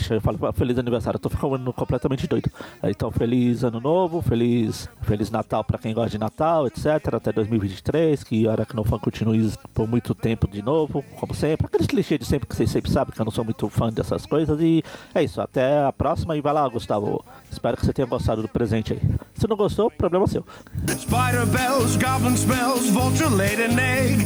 [0.09, 1.17] eu falar, feliz aniversário.
[1.17, 2.49] Eu tô ficando completamente doido.
[2.83, 6.85] Então feliz ano novo, feliz, feliz Natal pra quem gosta de Natal, etc.
[7.13, 11.67] Até 2023, que a Aracnofan continue por muito tempo de novo, como sempre.
[11.67, 14.25] Aqueles clichês de sempre que vocês sempre sabem que eu não sou muito fã dessas
[14.25, 14.59] coisas.
[14.59, 14.83] E
[15.13, 15.39] é isso.
[15.39, 17.23] Até a próxima e vai lá, Gustavo.
[17.51, 18.99] Espero que você tenha gostado do presente aí.
[19.35, 20.43] Se não gostou, problema seu.
[20.89, 24.25] Spider bells, goblin smells, vulture laid an egg.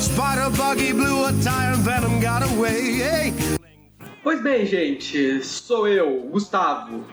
[0.00, 2.51] Spider buggy blew a tire, venom got away.
[4.22, 7.04] Pois bem, gente, sou eu, Gustavo.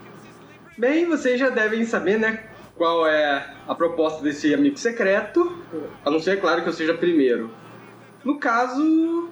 [0.77, 2.43] Bem, vocês já devem saber, né,
[2.75, 5.57] qual é a proposta desse amigo secreto,
[6.05, 7.51] a não ser, claro, que eu seja primeiro.
[8.23, 9.29] No caso.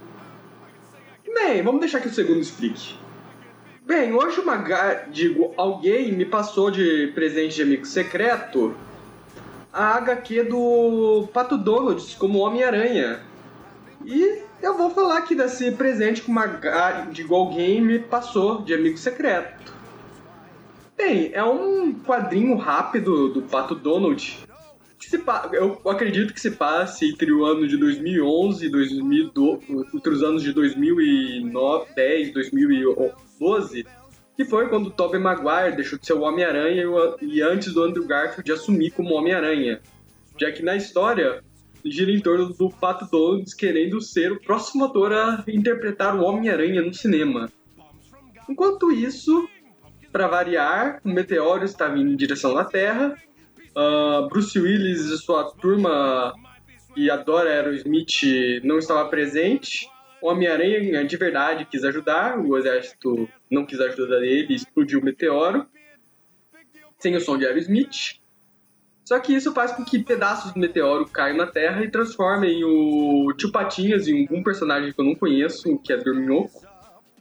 [1.34, 2.95] Bem, vamos deixar que o segundo explique.
[3.86, 4.58] Bem, hoje uma
[5.10, 8.76] digo, alguém me passou de presente de amigo secreto
[9.72, 13.22] a HQ do Pato Donald como Homem-Aranha.
[14.05, 18.74] E eu vou falar aqui desse presente que uma ga- digo, alguém me passou de
[18.74, 19.74] amigo secreto.
[20.97, 24.39] Bem, é um quadrinho rápido do Pato Donald.
[25.53, 30.41] Eu acredito que se passe entre o ano de 2011 e 2012, entre os anos
[30.41, 33.86] de 2009, 10, 2012,
[34.36, 36.84] que foi quando o Tobey Maguire deixou de ser o Homem-Aranha
[37.22, 39.80] e antes do Andrew Garfield assumir como Homem-Aranha.
[40.39, 41.43] Já que na história
[41.86, 46.82] gira em torno do Pato Donald querendo ser o próximo ator a interpretar o Homem-Aranha
[46.82, 47.50] no cinema.
[48.50, 49.48] Enquanto isso,
[50.12, 53.16] para variar, um meteoro estava em direção à Terra.
[53.76, 56.34] ah, Bruce Willis e sua turma
[56.94, 59.88] que adora Aerosmith não estava presente.
[60.20, 65.68] O Homem-Aranha de verdade quis ajudar, o exército não quis ajudar ele explodiu o meteoro.
[66.98, 68.20] Sem o som de Aerosmith.
[69.08, 73.32] Só que isso faz com que pedaços do meteoro caiam na Terra e transformem o
[73.38, 76.62] Tio Patinhas e um personagem que eu não conheço, que é Dorminhoco,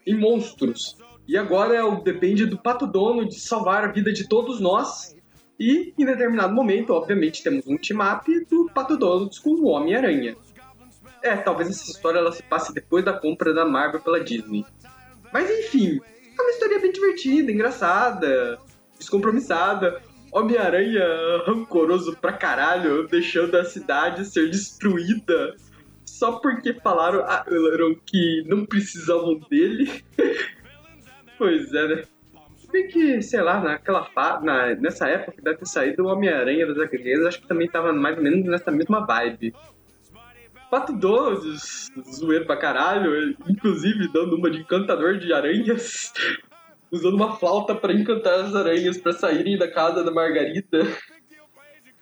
[0.05, 0.99] em monstros.
[1.29, 5.15] E agora é depende do Pato Dono de salvar a vida de todos nós.
[5.61, 10.35] E, em determinado momento, obviamente, temos um team-up do Pato Donald com o Homem-Aranha.
[11.23, 14.67] É, talvez essa história ela se passe depois da compra da Marvel pela Disney.
[15.33, 16.01] Mas enfim,
[16.37, 18.59] é uma história bem divertida, engraçada,
[18.99, 20.03] descompromissada.
[20.39, 21.05] Homem-Aranha
[21.47, 25.55] rancoroso pra caralho, deixando a cidade ser destruída
[26.05, 27.45] só porque falaram, ah,
[28.07, 30.03] que não precisavam dele.
[31.37, 32.03] pois é, né?
[32.57, 36.67] Se bem que, sei lá, naquela fa na, nessa época deve ter saído o Homem-Aranha
[36.67, 39.55] das HQs, acho que também tava mais ou menos nessa mesma vibe.
[40.71, 41.45] Pato Donald,
[42.13, 46.13] zoeiro pra caralho, inclusive dando uma de encantador de aranhas,
[46.91, 50.87] usando uma flauta pra encantar as aranhas pra saírem da casa da Margarida.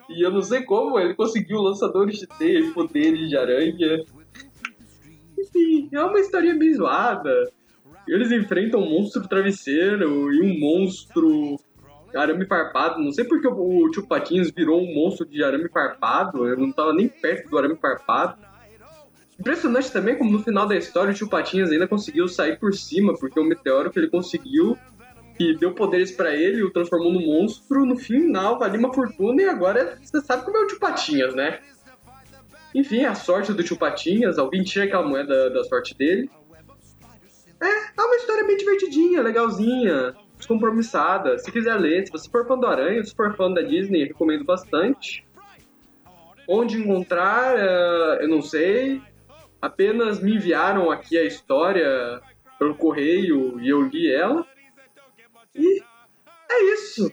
[0.08, 4.04] E eu não sei como ele conseguiu lançadores de teia poderes de aranha.
[5.38, 7.50] Enfim, é uma historinha bem zoada.
[8.06, 11.56] Eles enfrentam um monstro travesseiro e um monstro
[12.14, 13.02] arame farpado.
[13.02, 16.46] Não sei porque o Tio Patinhas virou um monstro de arame farpado.
[16.46, 18.38] Eu não tava nem perto do arame farpado.
[19.38, 23.14] Impressionante também como no final da história o Tio Patinhas ainda conseguiu sair por cima,
[23.18, 24.78] porque o meteoro que ele conseguiu,
[25.36, 29.48] que deu poderes pra ele, o transformou num monstro, no final valia uma fortuna e
[29.48, 31.58] agora você sabe como é o Tio Patinhas, né?
[32.74, 36.30] Enfim, a sorte do Tio Patinhas, alguém tinha aquela moeda da sorte dele.
[37.60, 41.38] É, é uma história bem divertidinha, legalzinha, descompromissada.
[41.38, 44.44] Se quiser ler, se você for fã do Aranha, se for fã da Disney, recomendo
[44.44, 45.24] bastante.
[46.48, 49.00] Onde encontrar, eh, eu não sei.
[49.64, 52.20] Apenas me enviaram aqui a história
[52.58, 54.46] pelo correio e eu li ela.
[55.54, 55.82] E
[56.50, 57.10] é isso.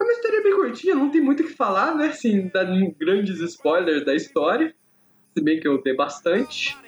[0.00, 2.06] É uma história bem curtinha, não tem muito o que falar, né?
[2.06, 2.64] Assim, dar
[2.98, 4.74] grandes spoilers da história.
[5.36, 6.78] Se bem que eu dei bastante.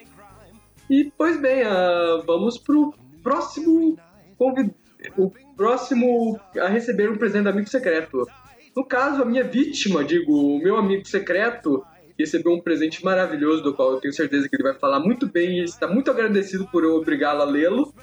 [0.89, 3.99] E, pois bem, ah, vamos pro próximo
[4.39, 4.73] convid...
[5.19, 8.27] o próximo a receber um presente do amigo secreto.
[8.75, 11.85] No caso, a minha vítima, digo, o meu amigo secreto,
[12.19, 15.61] recebeu um presente maravilhoso, do qual eu tenho certeza que ele vai falar muito bem
[15.61, 17.95] e está muito agradecido por eu obrigá-lo a lê-lo.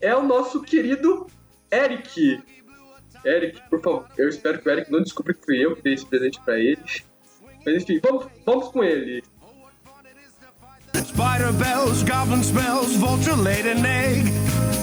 [0.00, 1.26] É o nosso querido
[1.70, 2.42] Eric.
[3.24, 5.94] Eric, por favor, eu espero que o Eric não descubra que fui eu que dei
[5.94, 6.82] esse presente pra ele.
[7.64, 9.22] Mas enfim, vamos, vamos com ele.
[10.94, 14.26] Spider bells, goblin smells, vulture laid an egg.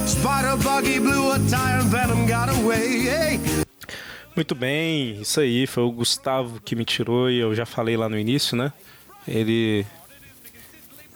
[0.06, 3.02] Spider buggy blew a tire, venom got away.
[3.02, 3.69] Hey.
[4.40, 8.08] Muito bem, isso aí, foi o Gustavo que me tirou e eu já falei lá
[8.08, 8.72] no início, né?
[9.28, 9.86] Ele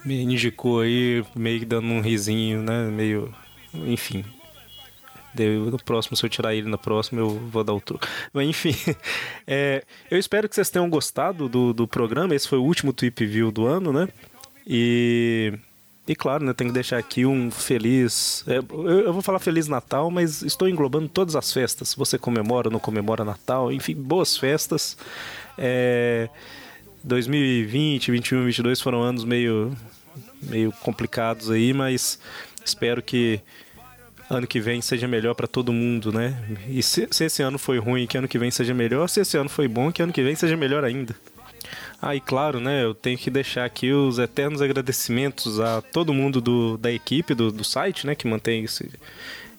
[0.04, 2.84] me indicou aí, meio que dando um risinho, né?
[2.90, 3.34] Meio.
[3.72, 4.26] Enfim.
[5.34, 8.06] No próximo, se eu tirar ele na próxima, eu vou dar o truque.
[8.30, 8.74] Mas enfim,
[9.48, 12.34] é, eu espero que vocês tenham gostado do, do programa.
[12.34, 14.06] Esse foi o último Tweep View do ano, né?
[14.66, 15.54] E
[16.06, 18.44] E claro, né, tem que deixar aqui um feliz.
[18.46, 21.94] é, eu, eu vou falar feliz Natal, mas estou englobando todas as festas.
[21.94, 24.98] Você comemora ou não comemora Natal, enfim, boas festas.
[25.56, 26.28] É,
[27.02, 29.74] 2020, 21, 22 foram anos meio,
[30.42, 32.18] meio complicados aí, mas
[32.62, 33.40] espero que
[34.28, 36.36] ano que vem seja melhor para todo mundo, né?
[36.68, 39.08] E se, se esse ano foi ruim, que ano que vem seja melhor.
[39.08, 41.14] Se esse ano foi bom, que ano que vem seja melhor ainda.
[42.06, 42.84] Ah, e claro, né?
[42.84, 47.50] Eu tenho que deixar aqui os eternos agradecimentos a todo mundo do, da equipe do,
[47.50, 48.14] do site, né?
[48.14, 48.90] Que mantém esse,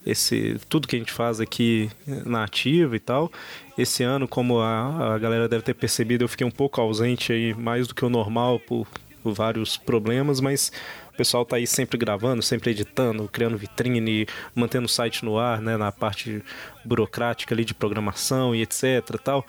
[0.06, 3.32] esse tudo que a gente faz aqui na ativa e tal.
[3.76, 7.52] Esse ano, como a, a galera deve ter percebido, eu fiquei um pouco ausente aí,
[7.52, 8.86] mais do que o normal por,
[9.24, 10.70] por vários problemas, mas
[11.12, 15.60] o pessoal tá aí sempre gravando, sempre editando, criando vitrine, mantendo o site no ar,
[15.60, 16.40] né, na parte
[16.84, 19.44] burocrática ali de programação e etc, tal.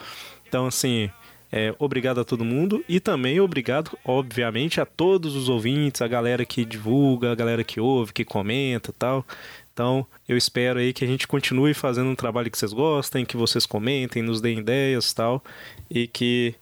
[0.48, 1.12] Então, assim,
[1.52, 6.45] é, obrigado a todo mundo e também obrigado, obviamente, a todos os ouvintes, a galera
[6.45, 9.26] que divulga, a galera que ouve, que comenta tal.
[9.74, 13.38] Então, eu espero aí que a gente continue fazendo um trabalho que vocês gostem, que
[13.38, 15.43] vocês comentem, nos deem ideias tal,
[15.89, 16.56] e que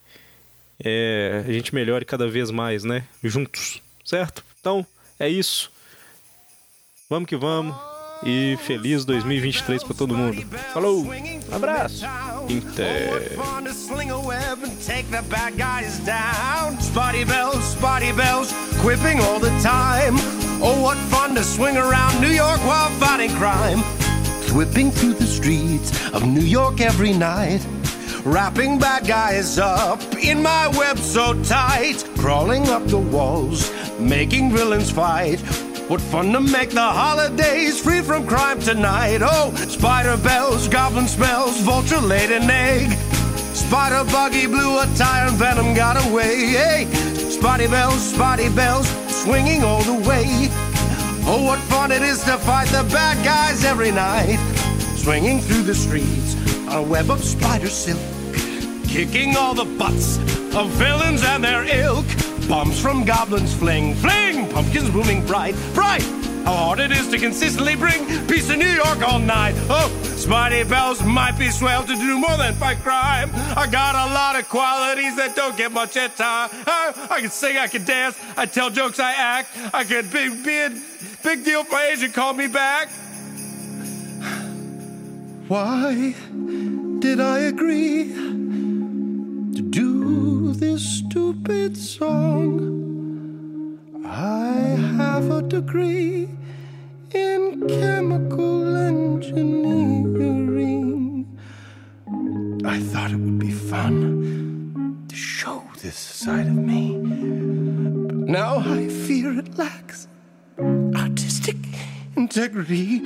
[0.83, 3.05] é, a gente melhore cada vez mais, né?
[3.23, 4.43] Juntos, certo?
[4.59, 4.86] Então,
[5.17, 5.71] é isso.
[7.09, 7.94] Vamos que vamos.
[8.24, 10.43] E feliz 2023 para todo mundo.
[10.74, 11.05] Falou!
[11.51, 12.05] Abraço!
[12.49, 13.38] Inter.
[20.61, 23.80] Oh, what fun to swing around New York while fighting crime.
[24.55, 27.59] Whipping through the streets of New York every night.
[28.24, 32.05] Wrapping bad guys up in my web so tight.
[32.18, 35.39] Crawling up the walls, making villains fight.
[35.88, 39.19] What fun to make the holidays free from crime tonight.
[39.21, 42.91] Oh, spider bells, goblin smells, vulture laid an egg.
[43.53, 46.47] Spider buggy blew a tire and venom got away.
[46.47, 46.86] Hey,
[47.29, 50.25] spotty bells, spotty bells, swinging all the way.
[51.27, 54.39] Oh, what fun it is to fight the bad guys every night.
[54.95, 56.36] Swinging through the streets
[56.67, 58.01] on a web of spider silk.
[58.88, 60.17] Kicking all the butts
[60.55, 62.07] of villains and their ilk.
[62.47, 66.03] Bombs from goblins fling, fling, pumpkins blooming bright, bright.
[66.45, 69.55] How hard it is to consistently bring peace to New York all night.
[69.67, 73.31] Oh, Spidey Bells might be swell to do more than fight crime.
[73.33, 76.51] I got a lot of qualities that don't get much at time.
[76.67, 79.49] I, oh, I can sing, I can dance, I tell jokes, I act.
[79.73, 80.69] I could be, be a
[81.23, 82.89] big deal for agent, call me back.
[85.47, 86.13] Why
[86.99, 88.44] did I agree
[91.16, 92.59] stupid song?
[94.05, 94.51] I
[94.99, 96.28] have a degree
[97.13, 101.26] in chemical engineering.
[102.66, 106.97] I thought it would be fun to show this side of me.
[106.97, 110.09] But now I fear it lacks
[110.95, 111.55] artistic
[112.18, 113.01] integrity.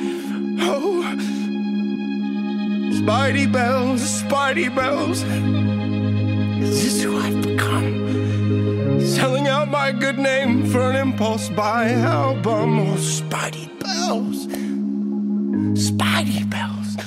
[0.61, 1.03] Oh,
[2.91, 5.23] Spidey bells, Spidey bells.
[6.61, 9.01] Is this who I've become?
[9.01, 12.79] Selling out my good name for an impulse buy album.
[12.79, 14.47] Oh, Spidey bells,
[15.87, 16.97] Spidey bells.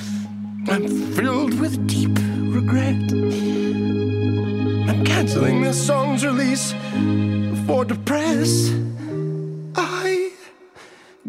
[0.69, 2.17] I'm filled with deep
[2.53, 3.11] regret.
[4.89, 6.73] I'm canceling this song's release
[7.51, 8.71] before the press.
[9.75, 10.22] I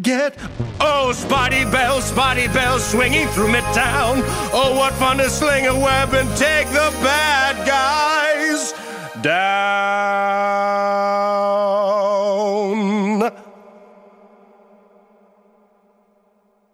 [0.04, 0.36] get
[0.80, 4.22] oh spotty Bell, spotty Bell, swinging through midtown.
[4.52, 8.72] Oh, what fun to sling a web and take the bad guys
[9.22, 10.44] down.